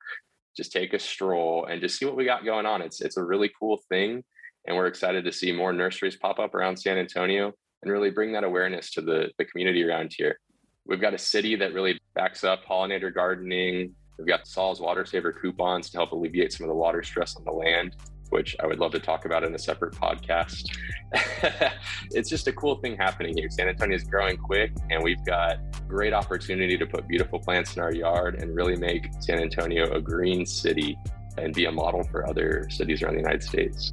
just 0.57 0.73
take 0.73 0.95
a 0.95 0.99
stroll 0.99 1.67
and 1.67 1.81
just 1.81 1.99
see 1.99 2.07
what 2.07 2.17
we 2.17 2.25
got 2.25 2.45
going 2.45 2.67
on. 2.67 2.83
It's 2.83 3.01
it's 3.01 3.17
a 3.17 3.25
really 3.25 3.51
cool 3.59 3.81
thing. 3.89 4.25
And 4.67 4.77
we're 4.77 4.87
excited 4.87 5.25
to 5.25 5.33
see 5.33 5.53
more 5.53 5.73
nurseries 5.73 6.17
pop 6.17 6.39
up 6.39 6.55
around 6.55 6.77
San 6.77 6.99
Antonio 6.99 7.53
and 7.83 7.93
really 7.93 8.11
bring 8.11 8.33
that 8.33 8.45
awareness 8.45 8.91
to 8.93 9.01
the, 9.01 9.31
the 9.39 9.45
community 9.45 9.83
around 9.83 10.13
here. 10.17 10.39
We've 10.85 11.01
got 11.01 11.15
a 11.15 11.19
city 11.19 11.57
that 11.57 11.73
really 11.73 11.99
backs 12.15 12.45
up 12.45 12.65
pollinator 12.65 13.15
gardening, 13.15 13.95
We've 14.19 14.27
got 14.27 14.49
SAWS 14.49 14.81
Water 14.81 15.07
Saver 15.07 15.33
coupons 15.33 15.91
to 15.91 15.99
help 15.99 16.11
alleviate 16.11 16.53
some 16.53 16.65
of 16.65 16.69
the 16.69 16.75
water 16.75 17.05
stress 17.05 17.37
on 17.37 17.45
the 17.45 17.53
land, 17.53 17.95
which 18.31 18.57
I 18.61 18.67
would 18.67 18.79
love 18.79 18.93
to 18.93 18.99
talk 18.99 19.25
about 19.25 19.45
in 19.45 19.55
a 19.55 19.59
separate 19.59 19.95
podcast. 19.95 20.69
it's 22.11 22.29
just 22.29 22.47
a 22.47 22.53
cool 22.53 22.77
thing 22.77 22.97
happening 22.97 23.37
here. 23.37 23.49
San 23.51 23.69
Antonio 23.69 23.97
is 23.97 24.05
growing 24.05 24.37
quick, 24.37 24.73
and 24.91 25.03
we've 25.03 25.25
got 25.25 25.59
great 25.89 26.13
opportunity 26.13 26.77
to 26.77 26.87
put 26.87 27.09
beautiful 27.09 27.39
plants 27.39 27.77
in 27.77 27.83
our 27.83 27.93
yard 27.93 28.37
and 28.43 28.55
really 28.55 28.77
make 28.77 29.09
San 29.21 29.41
Antonio 29.41 29.93
a 29.93 30.01
green 30.01 30.45
city 30.47 30.99
and 31.37 31.55
be 31.55 31.67
a 31.67 31.73
model 31.73 32.05
for 32.05 32.29
other 32.29 32.69
cities 32.71 33.03
around 33.03 33.15
the 33.15 33.21
United 33.21 33.43
States. 33.43 33.93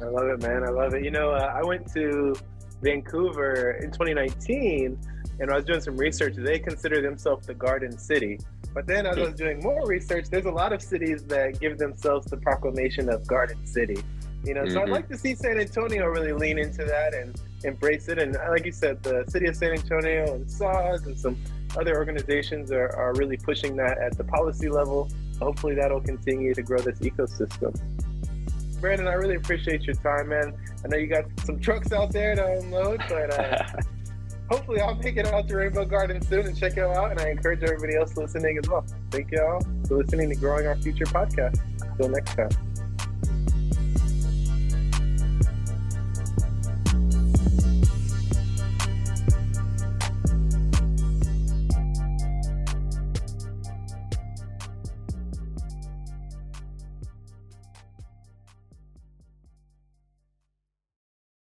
I 0.00 0.04
love 0.04 0.28
it, 0.28 0.40
man. 0.42 0.62
I 0.64 0.70
love 0.70 0.94
it. 0.94 1.04
You 1.04 1.10
know, 1.10 1.30
uh, 1.30 1.52
I 1.54 1.66
went 1.66 1.92
to 1.94 2.34
Vancouver 2.82 3.72
in 3.82 3.90
2019 3.90 4.98
and 5.40 5.50
I 5.50 5.56
was 5.56 5.64
doing 5.64 5.80
some 5.80 5.96
research. 5.96 6.34
They 6.36 6.58
consider 6.58 7.02
themselves 7.02 7.46
the 7.46 7.54
Garden 7.54 7.96
City. 7.98 8.38
But 8.78 8.86
then 8.86 9.06
as 9.06 9.18
I 9.18 9.22
was 9.22 9.34
doing 9.34 9.58
more 9.58 9.88
research, 9.88 10.30
there's 10.30 10.44
a 10.44 10.52
lot 10.52 10.72
of 10.72 10.80
cities 10.80 11.24
that 11.24 11.58
give 11.58 11.78
themselves 11.78 12.28
the 12.30 12.36
proclamation 12.36 13.08
of 13.08 13.26
Garden 13.26 13.66
City. 13.66 14.00
You 14.44 14.54
know, 14.54 14.62
mm-hmm. 14.62 14.72
so 14.72 14.78
I'd 14.78 14.84
mm-hmm. 14.84 14.92
like 14.92 15.08
to 15.08 15.18
see 15.18 15.34
San 15.34 15.58
Antonio 15.58 16.06
really 16.06 16.32
lean 16.32 16.60
into 16.60 16.84
that 16.84 17.12
and 17.12 17.34
embrace 17.64 18.06
it. 18.06 18.20
And 18.20 18.34
like 18.34 18.64
you 18.64 18.70
said, 18.70 19.02
the 19.02 19.24
city 19.26 19.46
of 19.46 19.56
San 19.56 19.72
Antonio 19.72 20.32
and 20.32 20.48
SAWS 20.48 21.06
and 21.06 21.18
some 21.18 21.36
other 21.76 21.96
organizations 21.96 22.70
are, 22.70 22.94
are 22.94 23.14
really 23.14 23.36
pushing 23.36 23.74
that 23.78 23.98
at 23.98 24.16
the 24.16 24.22
policy 24.22 24.68
level. 24.68 25.10
Hopefully 25.40 25.74
that'll 25.74 26.00
continue 26.00 26.54
to 26.54 26.62
grow 26.62 26.78
this 26.78 27.00
ecosystem. 27.00 27.76
Brandon, 28.80 29.08
I 29.08 29.14
really 29.14 29.34
appreciate 29.34 29.88
your 29.88 29.96
time, 29.96 30.28
man. 30.28 30.54
I 30.84 30.86
know 30.86 30.98
you 30.98 31.08
got 31.08 31.24
some 31.44 31.58
trucks 31.58 31.90
out 31.90 32.12
there 32.12 32.36
to 32.36 32.58
unload, 32.58 33.02
but 33.08 33.36
uh, 33.36 33.64
hopefully 34.50 34.80
I'll 34.80 34.94
make 34.94 35.16
it 35.16 35.26
out 35.26 35.48
to 35.48 35.56
Rainbow 35.56 35.84
Garden 35.84 36.20
soon 36.22 36.46
and 36.46 36.56
check 36.56 36.76
it 36.76 36.84
out. 36.84 37.10
And 37.10 37.20
I 37.20 37.30
encourage 37.30 37.62
everybody 37.62 37.96
else 37.96 38.16
listening 38.16 38.58
as 38.58 38.68
well. 38.68 38.84
Thank 39.10 39.30
you 39.32 39.42
all 39.42 39.60
for 39.86 39.98
listening 39.98 40.28
to 40.30 40.36
Growing 40.36 40.66
Our 40.66 40.76
Future 40.76 41.06
podcast. 41.06 41.60
Until 41.82 42.08
next 42.08 42.34
time. 42.34 42.67